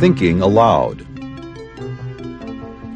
[0.00, 1.06] Thinking Allowed.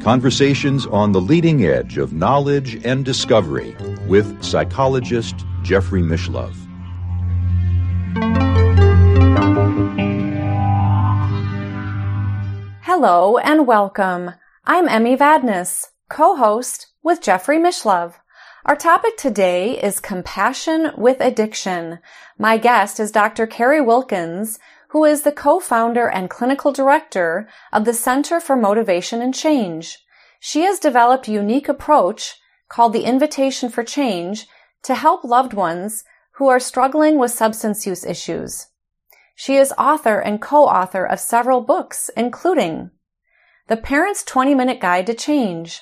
[0.02, 3.76] Conversations on the leading edge of knowledge and discovery
[4.07, 6.57] with psychologist Jeffrey Mishlove.
[12.80, 14.30] Hello and welcome.
[14.64, 18.20] I'm Emmy Vadnais, co-host with Jeffrey Mishlove.
[18.66, 21.98] Our topic today is compassion with addiction.
[22.38, 23.46] My guest is Dr.
[23.46, 29.34] Carrie Wilkins, who is the co-founder and clinical director of the Center for Motivation and
[29.34, 29.98] Change.
[30.41, 32.34] She has developed a unique approach
[32.69, 34.46] called the Invitation for Change
[34.83, 38.66] to help loved ones who are struggling with substance use issues.
[39.34, 42.91] She is author and co-author of several books, including
[43.69, 45.80] The Parent's 20 Minute Guide to Change,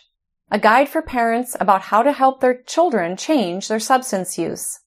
[0.50, 4.80] a guide for parents about how to help their children change their substance use.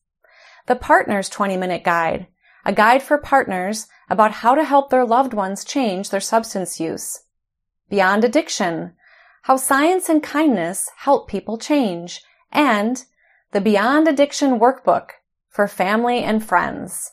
[0.68, 2.28] The Partner's 20 Minute Guide,
[2.66, 7.23] a guide for partners about how to help their loved ones change their substance use.
[7.90, 8.94] Beyond Addiction,
[9.44, 13.03] how science and kindness help people change, and
[13.52, 15.09] the Beyond Addiction Workbook
[15.50, 17.12] for family and friends.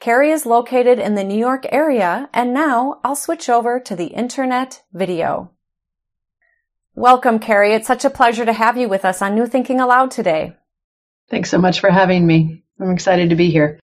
[0.00, 4.06] Carrie is located in the New York area, and now I'll switch over to the
[4.06, 5.51] internet video.
[6.94, 7.72] Welcome, Carrie.
[7.72, 10.56] It's such a pleasure to have you with us on New Thinking Allowed today.
[11.30, 12.64] Thanks so much for having me.
[12.78, 13.80] I'm excited to be here.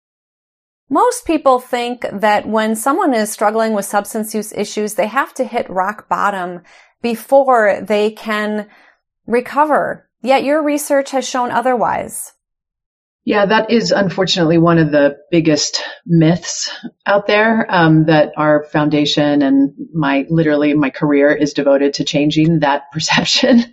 [0.89, 5.43] Most people think that when someone is struggling with substance use issues, they have to
[5.43, 6.61] hit rock bottom
[7.01, 8.69] before they can
[9.27, 10.09] recover.
[10.21, 12.31] Yet your research has shown otherwise.
[13.25, 16.69] Yeah, that is unfortunately one of the biggest myths
[17.05, 17.65] out there.
[17.69, 23.63] Um, that our foundation and my literally my career is devoted to changing that perception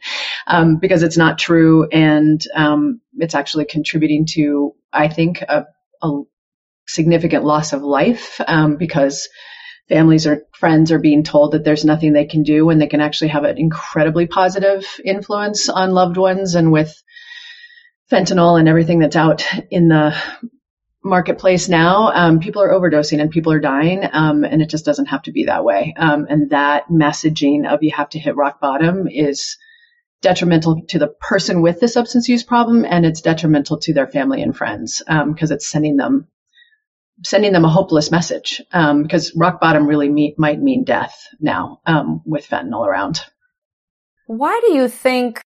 [0.47, 5.65] um, because it's not true, and um, it's actually contributing to I think a,
[6.01, 6.21] a
[6.87, 9.29] significant loss of life um, because
[9.89, 13.01] families or friends are being told that there's nothing they can do when they can
[13.01, 17.03] actually have an incredibly positive influence on loved ones and with
[18.11, 20.15] fentanyl and everything that's out in the
[21.03, 25.07] marketplace now, um, people are overdosing and people are dying, um, and it just doesn't
[25.07, 25.95] have to be that way.
[25.97, 29.57] Um, and that messaging of you have to hit rock bottom is
[30.23, 34.43] detrimental to the person with the substance use problem, and it's detrimental to their family
[34.43, 36.29] and friends because um, it's sending them
[37.23, 42.23] sending them a hopeless message because um, rock bottom really might mean death now um,
[42.25, 43.21] with fentanyl around.
[44.27, 45.43] Why do you think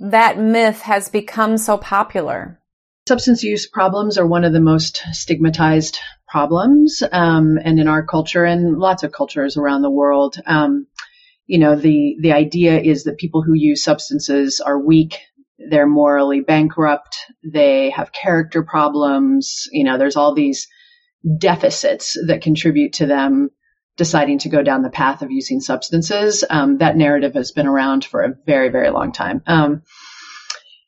[0.00, 2.60] that myth has become so popular?
[3.08, 5.98] Substance use problems are one of the most stigmatized
[6.28, 10.86] problems, um, and in our culture and lots of cultures around the world, um,
[11.50, 15.18] you know, the the idea is that people who use substances are weak,
[15.58, 19.66] they're morally bankrupt, they have character problems.
[19.72, 20.68] You know, there's all these
[21.38, 23.50] deficits that contribute to them
[24.00, 26.42] deciding to go down the path of using substances.
[26.48, 29.42] Um, that narrative has been around for a very, very long time.
[29.46, 29.82] Um,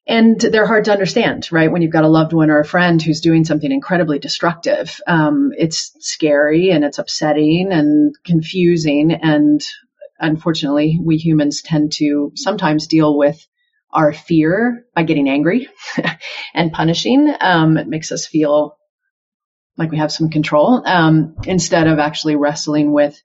[0.07, 1.71] and they're hard to understand, right?
[1.71, 5.51] When you've got a loved one or a friend who's doing something incredibly destructive, um,
[5.59, 9.13] it's scary and it's upsetting and confusing.
[9.13, 9.61] And
[10.19, 13.47] unfortunately, we humans tend to sometimes deal with
[13.93, 15.69] our fear by getting angry
[16.55, 17.31] and punishing.
[17.39, 18.79] Um, it makes us feel
[19.79, 23.21] like we have some control um, instead of actually wrestling with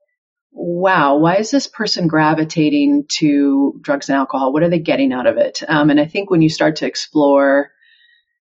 [0.52, 4.54] wow why is this person gravitating to drugs and alcohol?
[4.54, 5.62] What are they getting out of it?
[5.68, 7.72] Um, and i think when you start to explore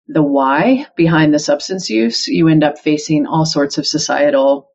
[0.06, 4.70] the why behind the substance use you end up facing all sorts of societal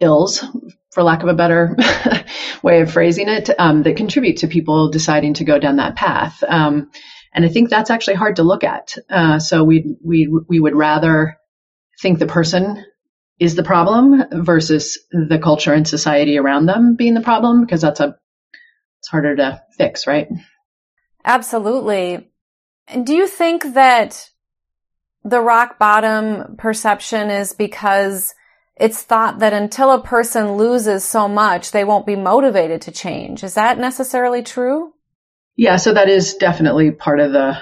[0.00, 0.44] ills
[0.90, 1.76] for lack of a better
[2.62, 6.42] way of phrasing it um, that contribute to people deciding to go down that path.
[6.46, 6.90] Um,
[7.32, 8.96] and i think that's actually hard to look at.
[9.08, 11.37] Uh, so we we we would rather
[12.00, 12.84] think the person
[13.38, 18.00] is the problem versus the culture and society around them being the problem because that's
[18.00, 18.16] a
[18.98, 20.28] it's harder to fix, right?
[21.24, 22.30] Absolutely.
[23.04, 24.30] Do you think that
[25.24, 28.34] the rock bottom perception is because
[28.76, 33.42] it's thought that until a person loses so much, they won't be motivated to change.
[33.42, 34.92] Is that necessarily true?
[35.56, 37.58] Yeah, so that is definitely part of the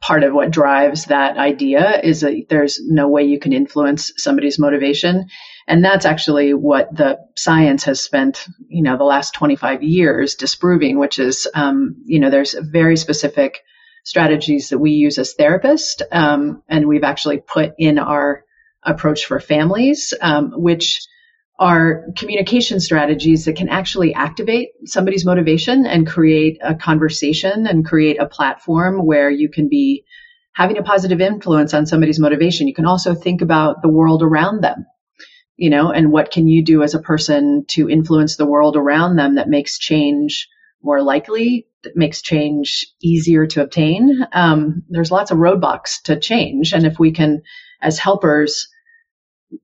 [0.00, 4.58] part of what drives that idea is that there's no way you can influence somebody's
[4.58, 5.26] motivation.
[5.66, 10.98] And that's actually what the science has spent, you know, the last 25 years disproving,
[10.98, 13.62] which is, um, you know, there's very specific
[14.04, 16.02] strategies that we use as therapists.
[16.12, 18.44] Um, and we've actually put in our
[18.82, 21.06] approach for families, um, which
[21.58, 28.20] are communication strategies that can actually activate somebody's motivation and create a conversation and create
[28.20, 30.04] a platform where you can be
[30.52, 34.62] having a positive influence on somebody's motivation, you can also think about the world around
[34.62, 34.86] them,
[35.56, 39.16] you know, and what can you do as a person to influence the world around
[39.16, 40.48] them that makes change
[40.82, 44.26] more likely, that makes change easier to obtain.
[44.32, 46.72] Um, there's lots of roadblocks to change.
[46.72, 47.42] And if we can,
[47.80, 48.68] as helpers,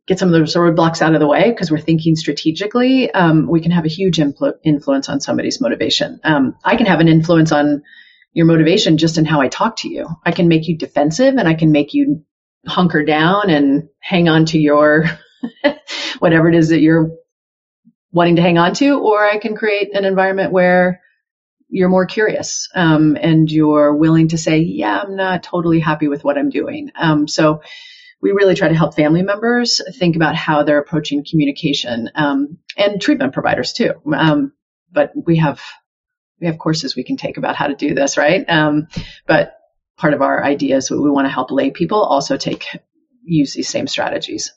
[0.06, 3.60] get some of those roadblocks out of the way because we're thinking strategically, um, we
[3.60, 6.20] can have a huge influ- influence on somebody's motivation.
[6.24, 7.82] Um, I can have an influence on
[8.32, 10.06] your motivation just in how I talk to you.
[10.24, 12.24] I can make you defensive and I can make you
[12.66, 15.06] hunker down and hang on to your
[16.18, 17.10] whatever it is that you're
[18.12, 21.00] wanting to hang on to, or I can create an environment where
[21.68, 26.24] you're more curious um, and you're willing to say, yeah, I'm not totally happy with
[26.24, 26.90] what I'm doing.
[26.96, 27.62] Um, so
[28.22, 33.00] we really try to help family members think about how they're approaching communication um, and
[33.00, 33.92] treatment providers too.
[34.14, 34.52] Um,
[34.92, 35.60] but we have
[36.40, 38.44] we have courses we can take about how to do this, right?
[38.48, 38.88] Um,
[39.26, 39.56] but
[39.98, 42.64] part of our idea is we want to help lay people also take
[43.22, 44.52] use these same strategies.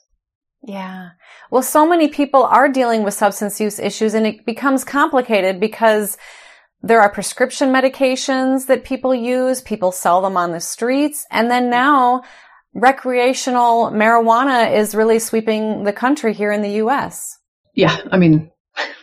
[0.66, 1.10] Yeah.
[1.50, 6.16] Well, so many people are dealing with substance use issues and it becomes complicated because
[6.82, 9.60] there are prescription medications that people use.
[9.60, 11.26] People sell them on the streets.
[11.30, 12.22] And then now
[12.74, 17.38] recreational marijuana is really sweeping the country here in the U.S.
[17.74, 17.96] Yeah.
[18.10, 18.50] I mean,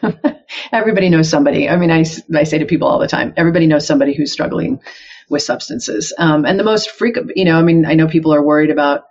[0.71, 1.69] everybody knows somebody.
[1.69, 4.81] I mean, I, I say to people all the time, everybody knows somebody who's struggling
[5.29, 6.13] with substances.
[6.18, 9.03] Um, and the most frequent, you know, I mean, I know people are worried about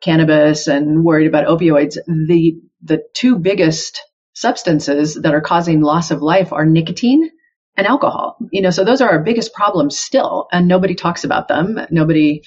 [0.00, 1.96] cannabis and worried about opioids.
[2.06, 4.00] The, the two biggest
[4.34, 7.30] substances that are causing loss of life are nicotine
[7.76, 8.38] and alcohol.
[8.52, 11.78] You know, so those are our biggest problems still, and nobody talks about them.
[11.90, 12.42] Nobody,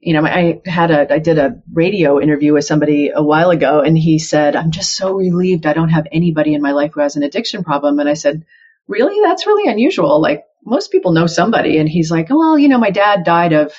[0.00, 3.80] you know, I had a, I did a radio interview with somebody a while ago
[3.80, 7.00] and he said, I'm just so relieved I don't have anybody in my life who
[7.00, 7.98] has an addiction problem.
[7.98, 8.44] And I said,
[8.86, 9.20] really?
[9.22, 10.20] That's really unusual.
[10.20, 11.78] Like most people know somebody.
[11.78, 13.72] And he's like, well, you know, my dad died of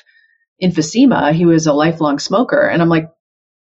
[0.61, 1.33] emphysema.
[1.33, 2.61] He was a lifelong smoker.
[2.61, 3.11] And I'm like,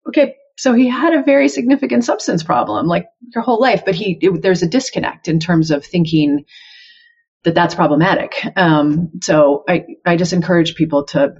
[0.08, 4.18] okay, so he had a very significant substance problem, like your whole life, but he,
[4.22, 6.46] it, there's a disconnect in terms of thinking
[7.44, 8.36] that that's problematic.
[8.56, 11.36] Um, so I, I just encourage people to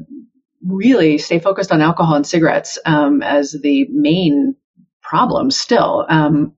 [0.66, 4.56] really stay focused on alcohol and cigarettes um, as the main
[5.02, 6.06] problem still.
[6.08, 6.56] Um,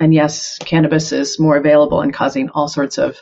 [0.00, 3.18] and yes, cannabis is more available and causing all sorts of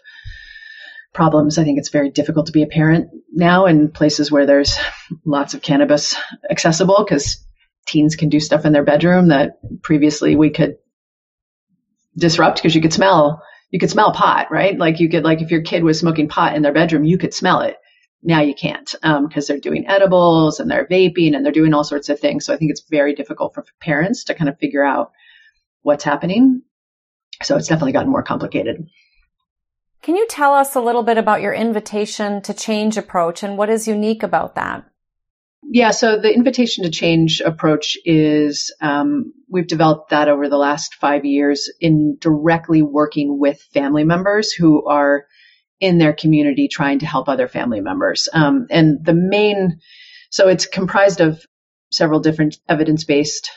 [1.13, 1.59] problems.
[1.59, 4.79] I think it's very difficult to be a parent now in places where there's
[5.25, 6.17] lots of cannabis
[6.49, 7.45] accessible because
[7.87, 10.77] teens can do stuff in their bedroom that previously we could
[12.17, 14.77] disrupt because you could smell you could smell pot, right?
[14.77, 17.33] Like you could like if your kid was smoking pot in their bedroom, you could
[17.33, 17.77] smell it
[18.23, 21.85] now you can't because um, they're doing edibles and they're vaping and they're doing all
[21.85, 22.45] sorts of things.
[22.45, 25.13] So I think it's very difficult for parents to kind of figure out
[25.83, 26.63] what's happening.
[27.43, 28.87] So it's definitely gotten more complicated.
[30.03, 33.71] Can you tell us a little bit about your invitation to change approach and what
[33.71, 34.85] is unique about that?
[35.63, 40.95] Yeah, so the invitation to change approach is um, we've developed that over the last
[40.95, 45.27] five years in directly working with family members who are
[45.81, 48.29] in their community trying to help other family members.
[48.33, 49.81] Um, and the main,
[50.31, 51.45] so it's comprised of
[51.91, 53.51] several different evidence based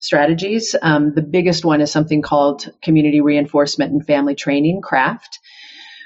[0.00, 0.74] strategies.
[0.80, 5.38] Um, the biggest one is something called community reinforcement and family training, CRAFT,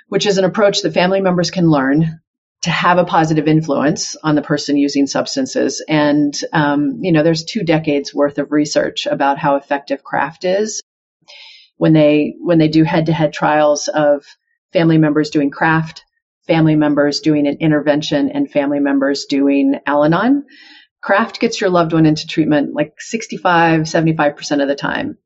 [0.09, 2.21] which is an approach that family members can learn
[2.63, 5.85] to have a positive influence on the person using substances.
[5.87, 10.83] And, um, you know, there's two decades worth of research about how effective CRAFT is.
[11.77, 14.25] When they, when they do head to head trials of
[14.75, 16.05] family members doing craft,
[16.47, 20.45] family members doing an intervention, and family members doing Al Anon.
[21.03, 25.17] Craft gets your loved one into treatment like 65, 75% of the time.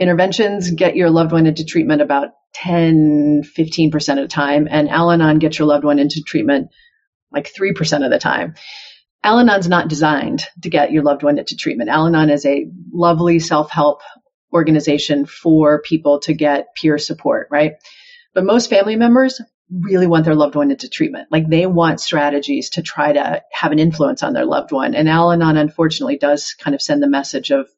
[0.00, 4.66] Interventions get your loved one into treatment about 10, 15% of the time.
[4.68, 6.70] And Al Anon gets your loved one into treatment
[7.30, 8.54] like 3% of the time.
[9.22, 11.90] Al Anon's not designed to get your loved one into treatment.
[11.90, 14.00] Al Anon is a lovely self help
[14.52, 17.74] organization for people to get peer support, right?
[18.34, 21.28] But most family members really want their loved one into treatment.
[21.30, 24.94] Like they want strategies to try to have an influence on their loved one.
[24.94, 27.68] And Al Anon, unfortunately, does kind of send the message of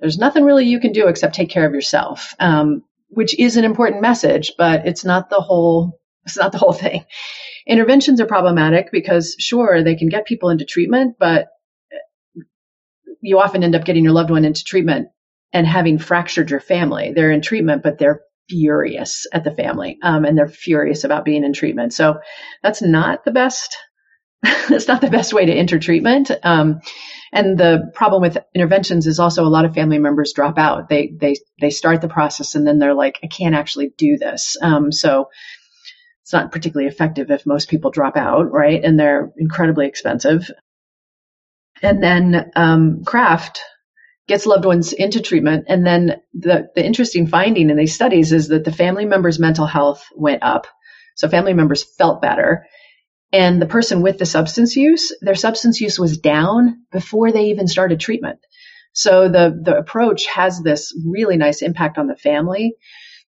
[0.00, 3.64] there's nothing really you can do except take care of yourself, um, which is an
[3.64, 5.98] important message, but it's not the whole.
[6.24, 7.04] It's not the whole thing.
[7.66, 11.48] Interventions are problematic because sure they can get people into treatment, but
[13.20, 15.08] you often end up getting your loved one into treatment
[15.52, 17.12] and having fractured your family.
[17.14, 21.44] They're in treatment, but they're furious at the family um, and they're furious about being
[21.44, 21.92] in treatment.
[21.92, 22.20] So
[22.62, 23.76] that's not the best.
[24.42, 26.30] that's not the best way to enter treatment.
[26.42, 26.80] Um,
[27.32, 30.88] and the problem with interventions is also a lot of family members drop out.
[30.88, 34.56] They they they start the process and then they're like, I can't actually do this.
[34.62, 35.28] Um, so
[36.22, 38.82] it's not particularly effective if most people drop out, right?
[38.82, 40.50] And they're incredibly expensive.
[41.82, 43.60] And then um, Craft
[44.28, 45.64] gets loved ones into treatment.
[45.68, 49.66] And then the, the interesting finding in these studies is that the family members' mental
[49.66, 50.66] health went up.
[51.16, 52.66] So family members felt better.
[53.32, 57.66] And the person with the substance use, their substance use was down before they even
[57.66, 58.38] started treatment.
[58.92, 62.74] So the, the approach has this really nice impact on the family.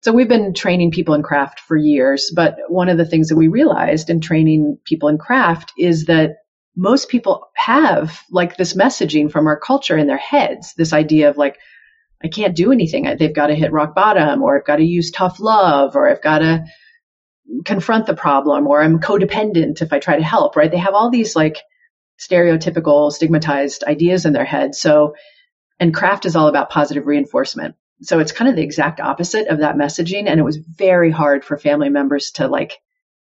[0.02, 3.36] So we've been training people in craft for years, but one of the things that
[3.36, 6.36] we realized in training people in craft is that
[6.76, 11.36] most people have like this messaging from our culture in their heads, this idea of
[11.36, 11.58] like,
[12.22, 13.04] I can't do anything.
[13.18, 16.22] They've got to hit rock bottom or I've got to use tough love or I've
[16.22, 16.64] got to
[17.64, 20.70] confront the problem or I'm codependent if I try to help, right?
[20.70, 21.58] They have all these like
[22.20, 24.74] stereotypical stigmatized ideas in their head.
[24.74, 25.14] So,
[25.78, 27.74] and craft is all about positive reinforcement.
[28.02, 30.26] So it's kind of the exact opposite of that messaging.
[30.28, 32.78] And it was very hard for family members to like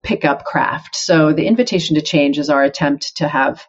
[0.04, 0.96] pick up craft.
[0.96, 3.66] So the invitation to change is our attempt to have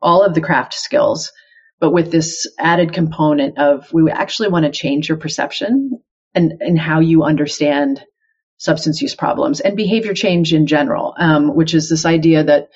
[0.00, 1.32] all of the craft skills,
[1.80, 6.00] but with this added component of we actually want to change your perception
[6.34, 8.02] and, and how you understand
[8.58, 12.68] substance use problems and behavior change in general, um, which is this idea that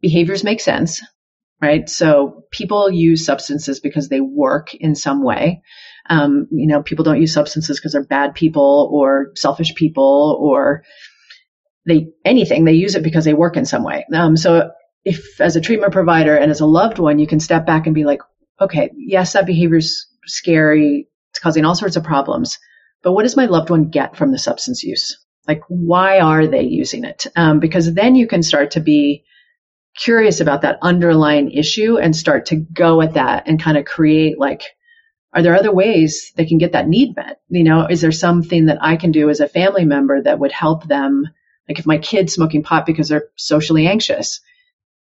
[0.00, 1.02] behaviors make sense,
[1.60, 1.88] right?
[1.88, 5.62] So people use substances because they work in some way.
[6.08, 10.84] Um, you know, people don't use substances because they're bad people or selfish people or
[11.86, 12.64] they anything.
[12.64, 14.04] They use it because they work in some way.
[14.12, 14.70] Um, so
[15.04, 17.94] if as a treatment provider and as a loved one, you can step back and
[17.94, 18.20] be like,
[18.60, 21.08] okay, yes, that behavior is scary.
[21.30, 22.58] It's causing all sorts of problems.
[23.02, 25.18] But what does my loved one get from the substance use?
[25.46, 27.26] Like, why are they using it?
[27.36, 29.24] Um, because then you can start to be
[29.96, 34.38] curious about that underlying issue and start to go at that and kind of create
[34.38, 34.62] like,
[35.32, 37.40] are there other ways they can get that need met?
[37.48, 40.52] You know, is there something that I can do as a family member that would
[40.52, 41.28] help them?
[41.68, 44.40] Like if my kid's smoking pot because they're socially anxious,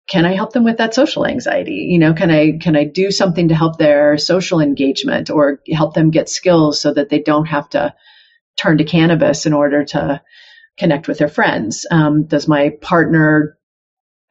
[0.07, 1.88] can I help them with that social anxiety?
[1.89, 5.93] You know, can I, can I do something to help their social engagement or help
[5.93, 7.93] them get skills so that they don't have to
[8.57, 10.22] turn to cannabis in order to
[10.77, 11.86] connect with their friends?
[11.89, 13.57] Um, does my partner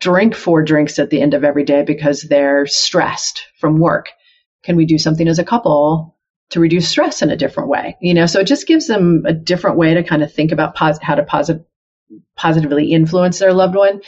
[0.01, 4.11] drink four drinks at the end of every day because they're stressed from work?
[4.63, 6.17] Can we do something as a couple
[6.51, 7.97] to reduce stress in a different way?
[8.01, 10.75] You know, so it just gives them a different way to kind of think about
[10.75, 11.67] pos- how to posit-
[12.37, 14.01] positively influence their loved one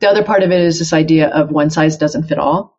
[0.00, 2.78] the other part of it is this idea of one size doesn't fit all.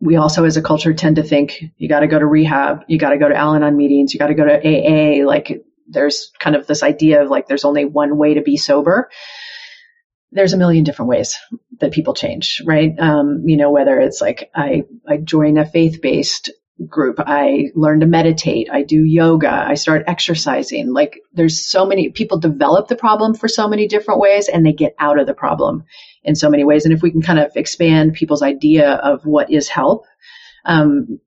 [0.00, 2.98] We also, as a culture, tend to think you got to go to rehab, you
[2.98, 5.26] got to go to Al Anon meetings, you got to go to AA.
[5.26, 9.10] Like there's kind of this idea of like there's only one way to be sober.
[10.32, 11.36] There's a million different ways
[11.80, 12.98] that people change, right?
[12.98, 16.50] Um, you know, whether it's like I, I join a faith based
[16.88, 17.16] group.
[17.18, 18.68] I learn to meditate.
[18.70, 19.50] I do yoga.
[19.50, 20.92] I start exercising.
[20.92, 24.72] Like there's so many people develop the problem for so many different ways and they
[24.72, 25.84] get out of the problem
[26.22, 26.84] in so many ways.
[26.84, 30.04] And if we can kind of expand people's idea of what is help,
[30.64, 31.20] um,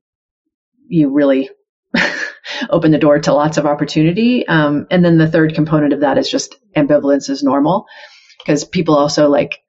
[0.88, 1.50] you really
[2.70, 4.48] open the door to lots of opportunity.
[4.48, 7.86] Um, and then the third component of that is just ambivalence is normal
[8.40, 9.60] because people also like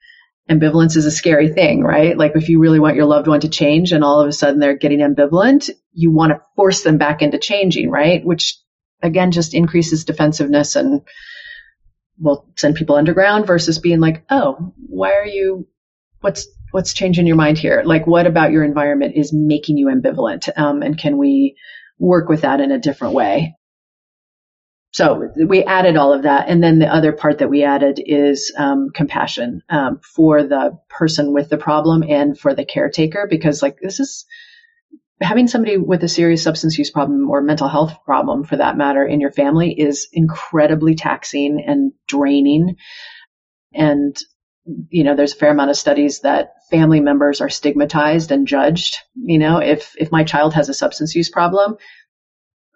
[0.51, 2.17] ambivalence is a scary thing, right?
[2.17, 4.61] Like if you really want your loved one to change and all of a sudden
[4.61, 8.25] they're getting ambivalent, you want to force them back into changing, right?
[8.25, 8.59] Which
[9.03, 11.03] again just increases defensiveness and
[12.19, 15.67] will send people underground versus being like, oh, why are you,
[16.21, 17.83] what's, what's changing your mind here?
[17.85, 20.49] Like what about your environment is making you ambivalent?
[20.57, 21.57] Um, and can we
[21.99, 23.55] work with that in a different way?
[24.95, 26.49] So we added all of that.
[26.49, 31.35] And then the other part that we added is um, compassion um, for the person
[31.35, 34.25] with the problem and for the caretaker, because like this is
[35.21, 39.05] having somebody with a serious substance use problem or mental health problem for that matter
[39.05, 42.77] in your family is incredibly taxing and draining.
[43.73, 44.17] And,
[44.91, 48.99] you know, there's a fair amount of studies that family members are stigmatized and judged.
[49.17, 51.79] You know, if, if my child has a substance use problem,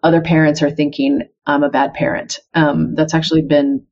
[0.02, 2.38] other parents are thinking I'm a bad parent.
[2.54, 3.86] Um, that's actually been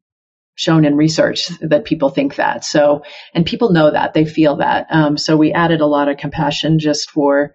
[0.54, 2.64] shown in research that people think that.
[2.64, 3.02] So,
[3.34, 4.86] and people know that they feel that.
[4.90, 7.54] Um, so we added a lot of compassion just for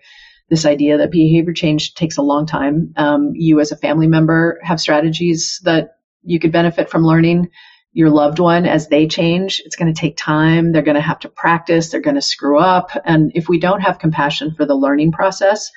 [0.50, 2.94] this idea that behavior change takes a long time.
[2.98, 7.50] Um, you as a family member have strategies that you could benefit from learning
[7.94, 9.62] your loved one as they change.
[9.66, 10.72] It's going to take time.
[10.72, 11.90] They're going to have to practice.
[11.90, 12.92] They're going to screw up.
[13.04, 15.72] And if we don't have compassion for the learning process,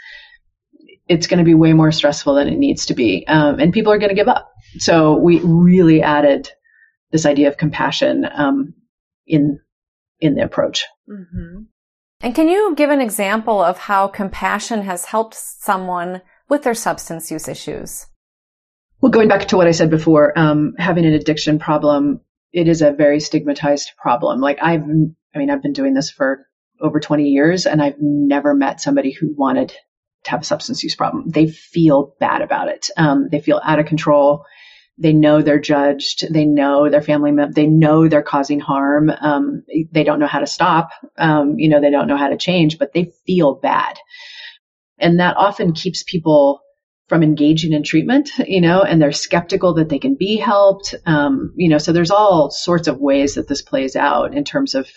[1.09, 3.27] it's going to be way more stressful than it needs to be.
[3.27, 4.51] Um, and people are going to give up.
[4.79, 6.51] So we really added
[7.13, 8.75] this idea of compassion um,
[9.27, 9.61] in
[10.21, 10.85] in the approach.
[11.09, 11.65] Mm-hmm.
[12.21, 17.31] And can you give an example of how compassion has helped someone with their substance
[17.31, 18.07] use issues?
[19.01, 22.21] Well, going back to what I said before, um, having an addiction problem,
[22.53, 24.41] it is a very stigmatized problem.
[24.41, 26.47] Like I've, I mean, I've been doing this for
[26.81, 29.75] over 20 years and I've never met somebody who wanted
[30.26, 31.28] have a substance use problem.
[31.28, 32.88] They feel bad about it.
[32.97, 34.45] Um, they feel out of control.
[34.97, 36.33] They know they're judged.
[36.33, 39.11] They know their family, they know they're causing harm.
[39.11, 40.90] Um, they don't know how to stop.
[41.19, 43.99] Um, you know, they don't know how to change, but they feel bad.
[44.99, 46.61] And that often keeps people
[47.09, 50.95] from engaging in treatment, you know, and they're skeptical that they can be helped.
[51.04, 54.75] Um, you know, so there's all sorts of ways that this plays out in terms
[54.75, 54.88] of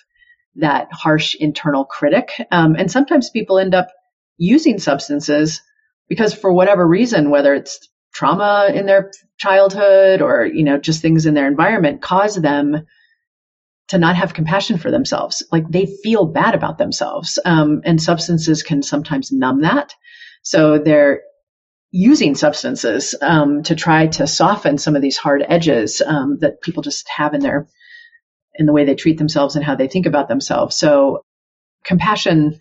[0.55, 2.29] that harsh internal critic.
[2.51, 3.89] Um, and sometimes people end up
[4.38, 5.62] using substances
[6.08, 11.25] because for whatever reason, whether it's trauma in their childhood or, you know, just things
[11.25, 12.86] in their environment cause them
[13.89, 15.44] to not have compassion for themselves.
[15.51, 17.39] Like they feel bad about themselves.
[17.44, 19.94] Um, and substances can sometimes numb that.
[20.41, 21.22] So they're
[21.91, 26.84] using substances um, to try to soften some of these hard edges um, that people
[26.84, 27.67] just have in their
[28.56, 30.75] in the way they treat themselves and how they think about themselves.
[30.75, 31.22] So
[31.84, 32.60] compassion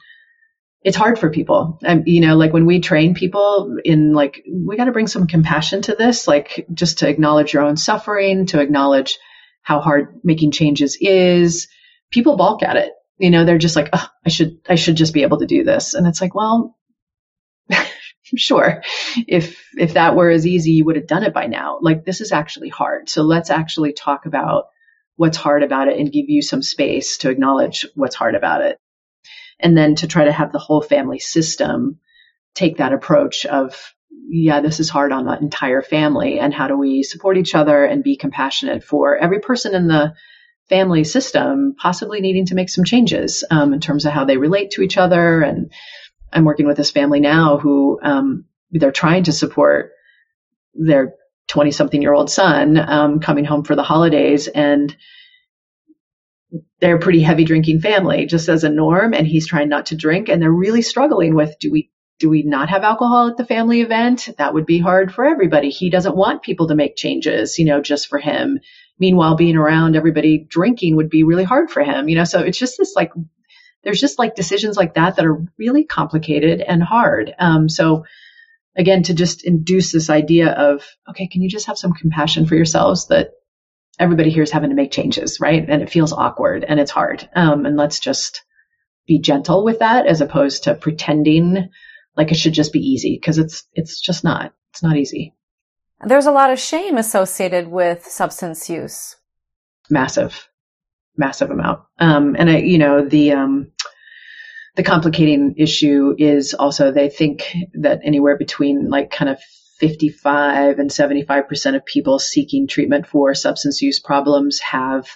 [0.87, 1.81] it's hard for people.
[1.85, 5.27] Um, you know, like when we train people in like, we got to bring some
[5.27, 9.19] compassion to this, like just to acknowledge your own suffering, to acknowledge
[9.63, 11.67] how hard making changes is.
[12.13, 12.93] People balk at it.
[13.19, 15.65] You know, they're just like, oh, I should, I should just be able to do
[15.65, 15.95] this.
[15.95, 16.77] And it's like, well,
[18.37, 18.85] sure.
[19.27, 21.81] If, if that were as easy, you would have done it by now.
[21.83, 23.09] Like this is actually hard.
[23.09, 24.67] So let's actually talk about
[25.17, 28.79] what's hard about it and give you some space to acknowledge what's hard about it
[29.59, 31.99] and then to try to have the whole family system
[32.55, 33.95] take that approach of
[34.29, 37.85] yeah this is hard on the entire family and how do we support each other
[37.85, 40.15] and be compassionate for every person in the
[40.69, 44.73] family system possibly needing to make some changes um, in terms of how they relate
[44.73, 45.41] to each other.
[45.41, 45.73] And
[46.33, 49.93] i'm working with this family now who um, they're trying to support
[50.75, 51.15] their
[51.49, 54.49] 20 something year old son um, coming home for the holidays.
[54.49, 54.95] And
[56.81, 59.97] they're a pretty heavy drinking family just as a norm and he's trying not to
[59.97, 63.45] drink and they're really struggling with do we do we not have alcohol at the
[63.45, 64.31] family event?
[64.39, 65.69] That would be hard for everybody.
[65.69, 68.61] He doesn't want people to make changes you know just for him.
[68.99, 72.59] Meanwhile being around everybody drinking would be really hard for him you know so it's
[72.59, 73.13] just this like
[73.85, 77.33] there's just like decisions like that that are really complicated and hard.
[77.39, 78.05] Um, so
[78.77, 82.55] again to just induce this idea of okay can you just have some compassion for
[82.55, 83.31] yourselves that
[83.99, 85.65] everybody here is having to make changes, right?
[85.69, 87.29] And it feels awkward and it's hard.
[87.35, 88.45] Um, and let's just
[89.07, 91.71] be gentle with that as opposed to pretending
[92.17, 94.53] like it should just be easy because it's it's just not.
[94.71, 95.35] It's not easy.
[96.05, 99.17] There's a lot of shame associated with substance use.
[99.89, 100.49] Massive,
[101.17, 101.81] massive amount.
[101.99, 103.73] Um, and I, you know, the um,
[104.77, 109.39] the complicating issue is also they think that anywhere between like kind of
[109.79, 115.09] 55 and 75% of people seeking treatment for substance use problems have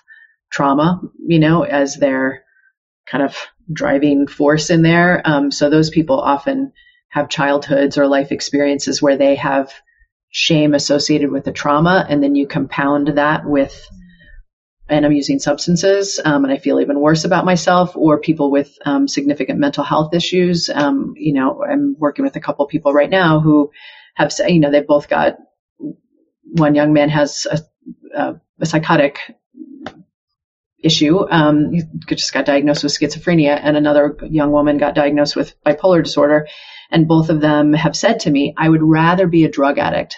[0.51, 2.45] trauma, you know, as their
[3.07, 3.37] kind of
[3.73, 5.23] driving force in there.
[5.25, 6.73] Um, so those people often
[7.09, 9.73] have childhoods or life experiences where they have
[10.31, 13.89] shame associated with the trauma, and then you compound that with
[14.89, 18.77] and I'm using substances, um, and I feel even worse about myself, or people with
[18.85, 20.69] um, significant mental health issues.
[20.69, 23.71] Um, you know, I'm working with a couple people right now who
[24.15, 25.37] have, said, you know, they've both got,
[26.53, 27.61] one young man has a,
[28.17, 29.19] a, a psychotic
[30.83, 31.29] issue.
[31.29, 31.83] Um, he
[32.15, 36.49] just got diagnosed with schizophrenia, and another young woman got diagnosed with bipolar disorder.
[36.91, 40.17] And both of them have said to me, I would rather be a drug addict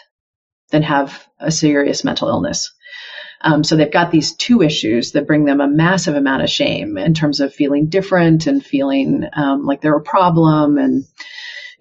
[0.70, 2.72] than have a serious mental illness.
[3.42, 6.96] Um, so they've got these two issues that bring them a massive amount of shame
[6.96, 11.05] in terms of feeling different and feeling um, like they're a problem and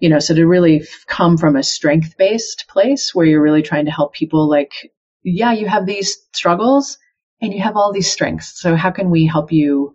[0.02, 3.84] you know, so to really come from a strength based place where you're really trying
[3.84, 4.90] to help people like,
[5.22, 6.98] yeah, you have these struggles
[7.40, 8.60] and you have all these strengths.
[8.60, 9.94] So how can we help you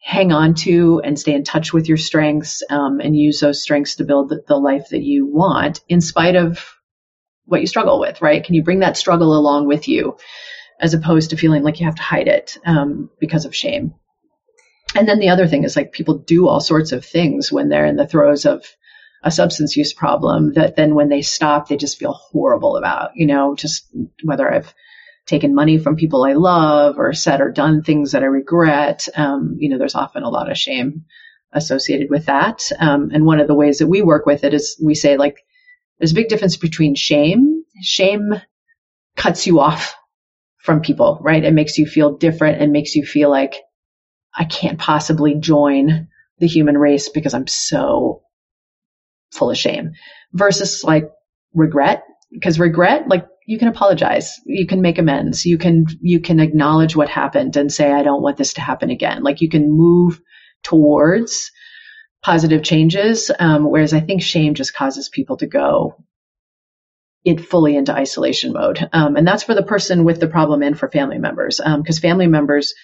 [0.00, 3.96] hang on to and stay in touch with your strengths um, and use those strengths
[3.96, 6.64] to build the, the life that you want in spite of
[7.44, 8.44] what you struggle with, right?
[8.44, 10.16] Can you bring that struggle along with you
[10.78, 13.94] as opposed to feeling like you have to hide it um, because of shame?
[14.94, 17.86] And then the other thing is like people do all sorts of things when they're
[17.86, 18.64] in the throes of
[19.22, 23.26] a substance use problem that then when they stop, they just feel horrible about, you
[23.26, 23.86] know, just
[24.22, 24.72] whether I've
[25.26, 29.08] taken money from people I love or said or done things that I regret.
[29.14, 31.04] Um, you know, there's often a lot of shame
[31.52, 32.62] associated with that.
[32.78, 35.36] Um, and one of the ways that we work with it is we say like,
[35.98, 37.64] there's a big difference between shame.
[37.82, 38.40] Shame
[39.16, 39.94] cuts you off
[40.58, 41.44] from people, right?
[41.44, 43.56] It makes you feel different and makes you feel like
[44.34, 48.22] I can't possibly join the human race because I'm so
[49.32, 49.92] full of shame
[50.32, 51.04] versus like
[51.54, 56.40] regret because regret like you can apologize you can make amends you can you can
[56.40, 59.70] acknowledge what happened and say i don't want this to happen again like you can
[59.70, 60.20] move
[60.62, 61.50] towards
[62.22, 63.30] positive changes.
[63.38, 65.96] Um, whereas I think shame just causes people to go
[67.22, 68.88] it fully into isolation mode.
[68.94, 71.58] Um, and that's for the person with the problem and for family members.
[71.58, 72.74] Because um, family members,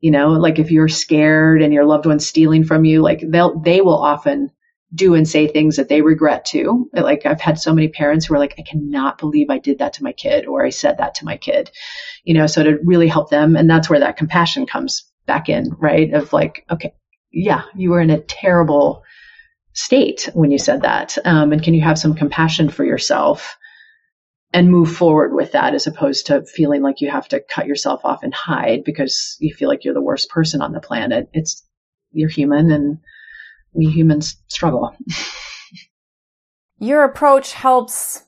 [0.00, 3.60] you know, like if you're scared and your loved one's stealing from you, like they'll,
[3.60, 4.50] they will often
[4.94, 6.90] do and say things that they regret too.
[6.92, 9.94] Like I've had so many parents who are like, I cannot believe I did that
[9.94, 11.70] to my kid or I said that to my kid,
[12.24, 13.56] you know, so to really help them.
[13.56, 16.12] And that's where that compassion comes back in, right?
[16.12, 16.94] Of like, okay,
[17.32, 19.02] yeah, you were in a terrible
[19.72, 21.16] state when you said that.
[21.24, 23.56] Um, and can you have some compassion for yourself?
[24.54, 28.02] and move forward with that as opposed to feeling like you have to cut yourself
[28.04, 31.28] off and hide because you feel like you're the worst person on the planet.
[31.32, 31.66] It's
[32.12, 32.98] you're human and
[33.72, 34.94] we humans struggle.
[36.78, 38.22] Your approach helps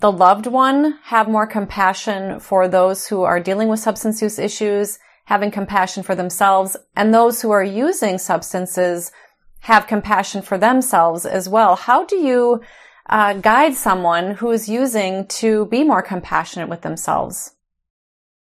[0.00, 4.98] the loved one have more compassion for those who are dealing with substance use issues,
[5.26, 9.12] having compassion for themselves, and those who are using substances
[9.60, 11.76] have compassion for themselves as well.
[11.76, 12.60] How do you
[13.08, 17.54] uh, guide someone who is using to be more compassionate with themselves?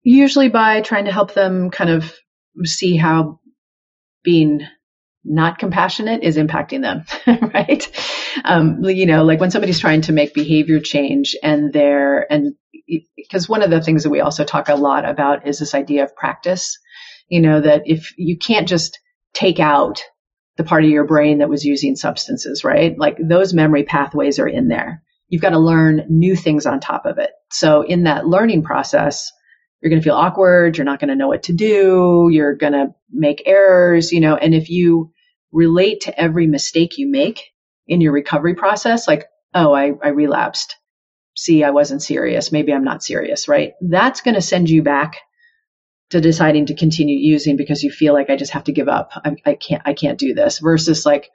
[0.04, 2.14] Usually by trying to help them kind of
[2.62, 3.40] see how
[4.22, 4.60] being
[5.24, 7.04] not compassionate is impacting them,
[7.54, 7.88] right?
[8.44, 12.54] Um, you know, like when somebody's trying to make behavior change and they're, and
[13.16, 16.04] because one of the things that we also talk a lot about is this idea
[16.04, 16.78] of practice,
[17.28, 18.98] you know, that if you can't just
[19.32, 20.02] take out
[20.56, 22.98] the part of your brain that was using substances, right?
[22.98, 25.02] Like those memory pathways are in there.
[25.28, 27.30] You've got to learn new things on top of it.
[27.50, 29.32] So in that learning process,
[29.82, 30.78] you're going to feel awkward.
[30.78, 32.28] You're not going to know what to do.
[32.30, 35.12] You're going to make errors, you know, and if you
[35.50, 37.42] relate to every mistake you make
[37.86, 40.76] in your recovery process, like, oh, I, I relapsed.
[41.36, 42.52] See, I wasn't serious.
[42.52, 43.72] Maybe I'm not serious, right?
[43.80, 45.16] That's going to send you back
[46.10, 49.10] to deciding to continue using because you feel like I just have to give up.
[49.16, 51.30] I, I can't, I can't do this versus like,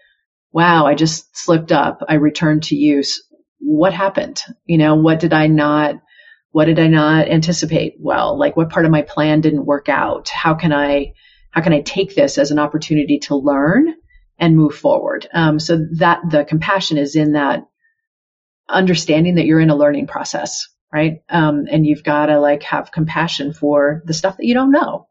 [0.51, 2.03] wow, I just slipped up.
[2.07, 3.23] I returned to use.
[3.59, 4.41] What happened?
[4.65, 5.95] You know, what did I not,
[6.57, 8.37] what did I not anticipate well?
[8.37, 10.29] Like what part of my plan didn't work out?
[10.29, 11.13] How can I,
[11.51, 13.93] how can I take this as an opportunity to learn
[14.39, 15.27] and move forward?
[15.31, 17.67] Um, so that the compassion is in that
[18.67, 21.17] understanding that you're in a learning process right?
[21.29, 25.07] Um, and you've got to like have compassion for the stuff that you don't know.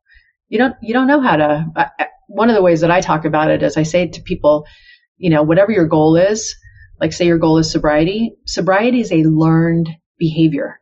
[0.49, 1.67] You don't you don't know how to.
[1.77, 4.67] Uh, one of the ways that I talk about it is I say to people,
[5.17, 6.57] you know, whatever your goal is,
[7.01, 8.37] like say your goal is sobriety.
[8.47, 10.81] Sobriety is a learned behavior,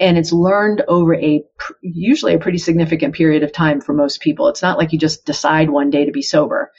[0.00, 1.44] and it's learned over a
[1.82, 4.48] usually a pretty significant period of time for most people.
[4.48, 6.72] It's not like you just decide one day to be sober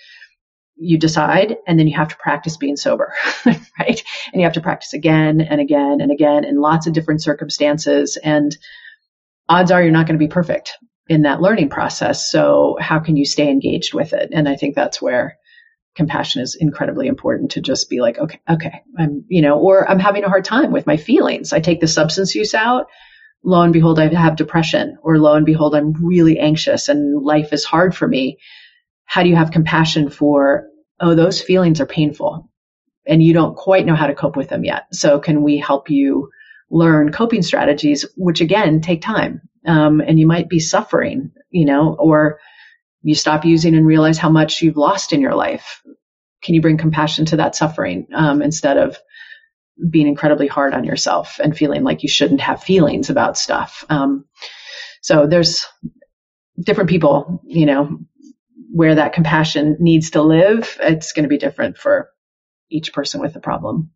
[0.81, 3.13] you decide and then you have to practice being sober,
[3.45, 4.03] right?
[4.33, 8.17] And you have to practice again and again and again in lots of different circumstances.
[8.17, 8.55] And
[9.47, 10.73] odds are you're not going to be perfect
[11.07, 12.31] in that learning process.
[12.31, 14.29] So how can you stay engaged with it?
[14.33, 15.37] And I think that's where
[15.95, 19.99] compassion is incredibly important to just be like, okay, okay, I'm, you know, or I'm
[19.99, 21.53] having a hard time with my feelings.
[21.53, 22.87] I take the substance use out.
[23.43, 27.53] Lo and behold, I have depression or lo and behold, I'm really anxious and life
[27.53, 28.37] is hard for me.
[29.05, 30.67] How do you have compassion for
[30.99, 32.49] oh, those feelings are painful
[33.07, 34.85] and you don't quite know how to cope with them yet.
[34.93, 36.29] So can we help you
[36.69, 39.41] learn coping strategies, which again take time.
[39.65, 42.39] Um, and you might be suffering, you know, or
[43.03, 45.81] you stop using and realize how much you've lost in your life.
[46.41, 48.97] Can you bring compassion to that suffering um, instead of
[49.89, 53.85] being incredibly hard on yourself and feeling like you shouldn't have feelings about stuff?
[53.89, 54.25] Um,
[55.01, 55.65] so there's
[56.59, 57.99] different people, you know,
[58.71, 62.09] where that compassion needs to live, it's going to be different for
[62.69, 63.91] each person with the problem.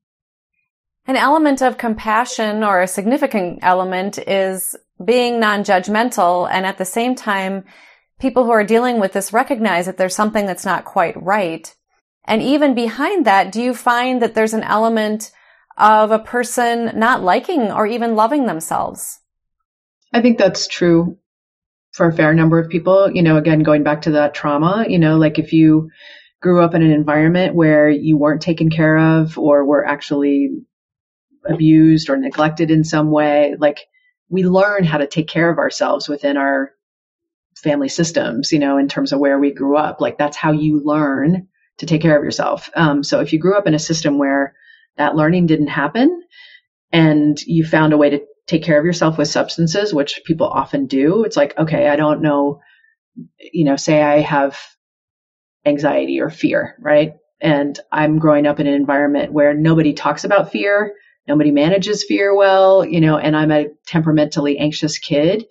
[1.07, 7.15] An element of compassion or a significant element is being non-judgmental and at the same
[7.15, 7.63] time,
[8.19, 11.73] people who are dealing with this recognize that there's something that's not quite right.
[12.25, 15.31] And even behind that, do you find that there's an element
[15.77, 19.19] of a person not liking or even loving themselves?
[20.13, 21.17] I think that's true
[21.91, 23.11] for a fair number of people.
[23.11, 25.89] You know, again, going back to that trauma, you know, like if you
[26.41, 30.49] grew up in an environment where you weren't taken care of or were actually
[31.45, 33.79] abused or neglected in some way, like
[34.29, 36.71] we learn how to take care of ourselves within our
[37.55, 40.01] family systems, you know, in terms of where we grew up.
[40.01, 42.69] Like that's how you learn to take care of yourself.
[42.75, 44.55] Um, so if you grew up in a system where
[44.97, 46.23] that learning didn't happen
[46.91, 50.85] and you found a way to take care of yourself with substances, which people often
[50.85, 51.23] do.
[51.23, 52.61] It's like, okay, I don't know,
[53.39, 54.57] you know, say I have
[55.65, 57.13] anxiety or fear, right?
[57.41, 60.93] And I'm growing up in an environment where nobody talks about fear,
[61.27, 65.45] nobody manages fear well, you know, and I'm a temperamentally anxious kid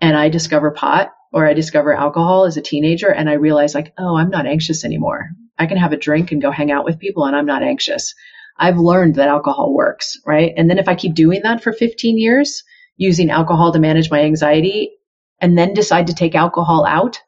[0.00, 3.92] and I discover pot or I discover alcohol as a teenager and I realize like,
[3.98, 5.28] oh, I'm not anxious anymore.
[5.58, 8.14] I can have a drink and go hang out with people and I'm not anxious.
[8.56, 10.52] I've learned that alcohol works, right?
[10.56, 12.62] And then if I keep doing that for 15 years,
[12.96, 14.92] using alcohol to manage my anxiety
[15.40, 17.20] and then decide to take alcohol out,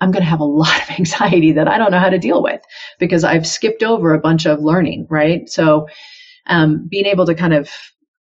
[0.00, 2.42] I'm going to have a lot of anxiety that I don't know how to deal
[2.42, 2.60] with
[2.98, 5.48] because I've skipped over a bunch of learning, right?
[5.48, 5.88] So,
[6.46, 7.70] um, being able to kind of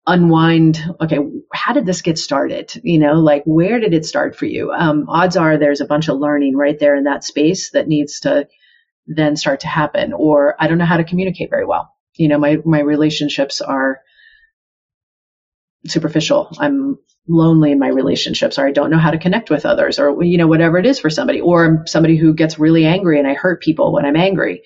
[0.06, 1.18] unwind okay
[1.54, 5.06] how did this get started you know like where did it start for you um,
[5.08, 8.46] odds are there's a bunch of learning right there in that space that needs to
[9.06, 12.38] then start to happen or i don't know how to communicate very well you know
[12.38, 14.00] my my relationships are
[15.86, 16.98] superficial i'm
[17.28, 20.38] lonely in my relationships or i don't know how to connect with others or you
[20.38, 23.34] know whatever it is for somebody or i'm somebody who gets really angry and i
[23.34, 24.62] hurt people when i'm angry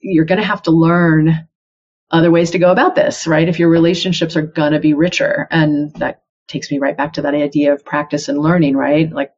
[0.00, 1.48] you're going to have to learn
[2.10, 3.48] other ways to go about this, right?
[3.48, 5.48] If your relationships are going to be richer.
[5.50, 9.10] And that takes me right back to that idea of practice and learning, right?
[9.10, 9.32] Like,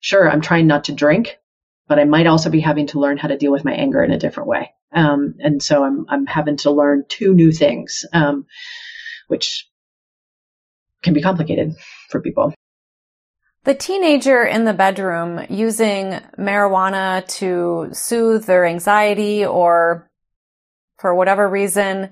[0.00, 1.38] sure, I'm trying not to drink,
[1.86, 4.12] but I might also be having to learn how to deal with my anger in
[4.12, 4.72] a different way.
[4.92, 8.46] Um, and so I'm, I'm having to learn two new things, um,
[9.26, 9.68] which
[11.02, 11.74] can be complicated
[12.08, 12.54] for people.
[13.64, 20.08] The teenager in the bedroom using marijuana to soothe their anxiety or
[20.98, 22.10] for whatever reason,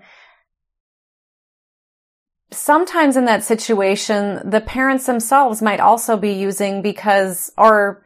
[2.51, 8.05] sometimes in that situation, the parents themselves might also be using because, or,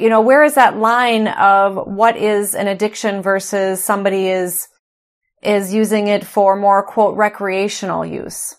[0.00, 4.68] you know, where is that line of what is an addiction versus somebody is,
[5.42, 8.56] is using it for more quote recreational use?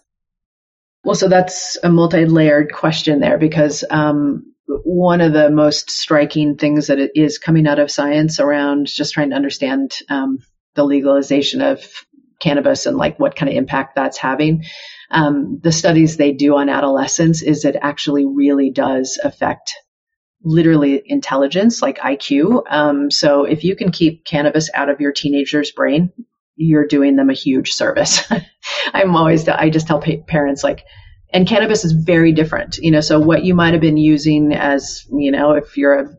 [1.04, 6.88] Well, so that's a multi-layered question there because, um, one of the most striking things
[6.88, 10.40] that is coming out of science around just trying to understand um,
[10.76, 11.84] the legalization of
[12.40, 14.64] cannabis and like what kind of impact that's having.
[15.10, 19.76] Um, the studies they do on adolescents is it actually really does affect
[20.44, 22.64] literally intelligence, like IQ.
[22.70, 26.12] Um, so if you can keep cannabis out of your teenager's brain,
[26.56, 28.22] you're doing them a huge service.
[28.94, 30.84] I'm always, I just tell pa- parents like,
[31.34, 35.06] and cannabis is very different, you know, so what you might have been using as,
[35.12, 36.16] you know, if you're a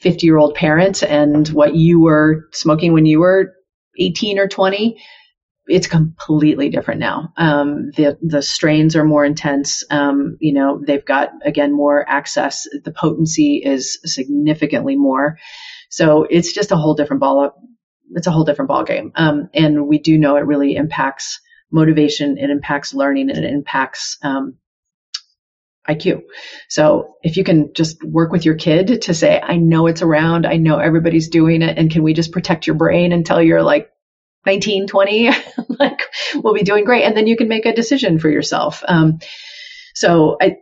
[0.00, 3.54] 50 year old parent and what you were smoking when you were
[3.98, 5.00] 18 or 20,
[5.66, 7.32] it's completely different now.
[7.36, 9.84] Um, the the strains are more intense.
[9.90, 12.66] Um, you know, they've got again more access.
[12.84, 15.38] The potency is significantly more.
[15.90, 17.52] So it's just a whole different ball.
[18.12, 19.12] It's a whole different ball game.
[19.16, 22.38] Um, and we do know it really impacts motivation.
[22.38, 24.58] It impacts learning, and it impacts um,
[25.88, 26.22] IQ.
[26.68, 30.46] So if you can just work with your kid to say, I know it's around,
[30.46, 33.90] I know everybody's doing it, and can we just protect your brain until you're like
[34.46, 35.30] 19, 20?
[35.78, 36.02] like
[36.34, 37.04] we'll be doing great.
[37.04, 38.82] And then you can make a decision for yourself.
[38.86, 39.18] Um,
[39.94, 40.58] so I,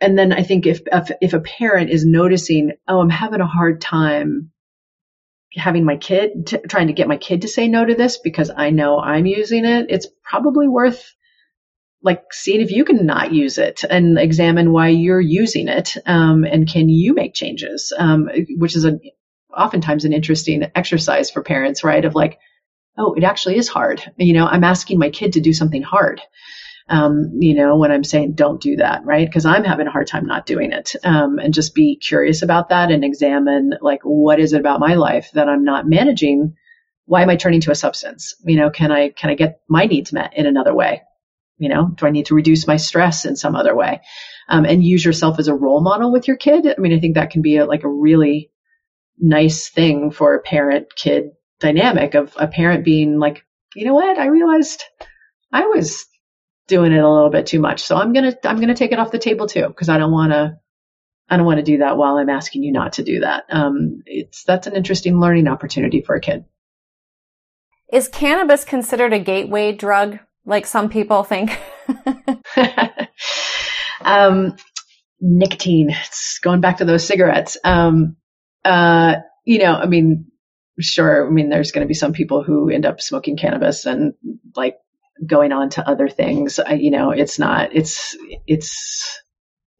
[0.00, 3.46] and then I think if, if, if a parent is noticing, oh, I'm having a
[3.46, 4.50] hard time
[5.54, 8.50] having my kid t- trying to get my kid to say no to this because
[8.54, 11.14] I know I'm using it, it's probably worth
[12.02, 16.44] like seeing if you can not use it and examine why you're using it um,
[16.44, 18.98] and can you make changes um, which is a
[19.56, 22.38] oftentimes an interesting exercise for parents right of like
[22.98, 24.02] oh it actually is hard.
[24.16, 26.20] You know i'm asking my kid to do something hard.
[26.88, 29.26] Um, you know when i'm saying don't do that right?
[29.26, 30.94] Because i'm having a hard time not doing it.
[31.04, 34.94] Um, and just be curious about that and examine like what is it about my
[34.94, 36.54] life that i'm not managing?
[37.06, 38.34] Why am i turning to a substance?
[38.44, 41.02] You know can i can i get my needs met in another way?
[41.58, 44.00] You know, do I need to reduce my stress in some other way?
[44.48, 46.66] Um, and use yourself as a role model with your kid.
[46.66, 48.50] I mean, I think that can be a, like a really
[49.16, 51.30] nice thing for a parent kid
[51.62, 53.44] dynamic of a parent being like,
[53.74, 54.18] you know what?
[54.18, 54.84] I realized
[55.50, 56.06] I was
[56.68, 57.82] doing it a little bit too much.
[57.82, 59.68] So I'm going to, I'm going to take it off the table too.
[59.70, 60.58] Cause I don't want to,
[61.28, 63.44] I don't want to do that while I'm asking you not to do that.
[63.48, 66.44] Um, it's, that's an interesting learning opportunity for a kid.
[67.90, 71.58] Is cannabis considered a gateway drug like some people think?
[74.00, 74.56] um,
[75.20, 75.90] nicotine.
[75.90, 77.56] It's going back to those cigarettes.
[77.64, 78.16] Um,
[78.64, 80.31] uh, you know, I mean,
[80.80, 81.26] sure.
[81.26, 84.14] I mean, there's going to be some people who end up smoking cannabis and
[84.56, 84.76] like
[85.24, 86.58] going on to other things.
[86.58, 89.20] I, you know, it's not, it's, it's,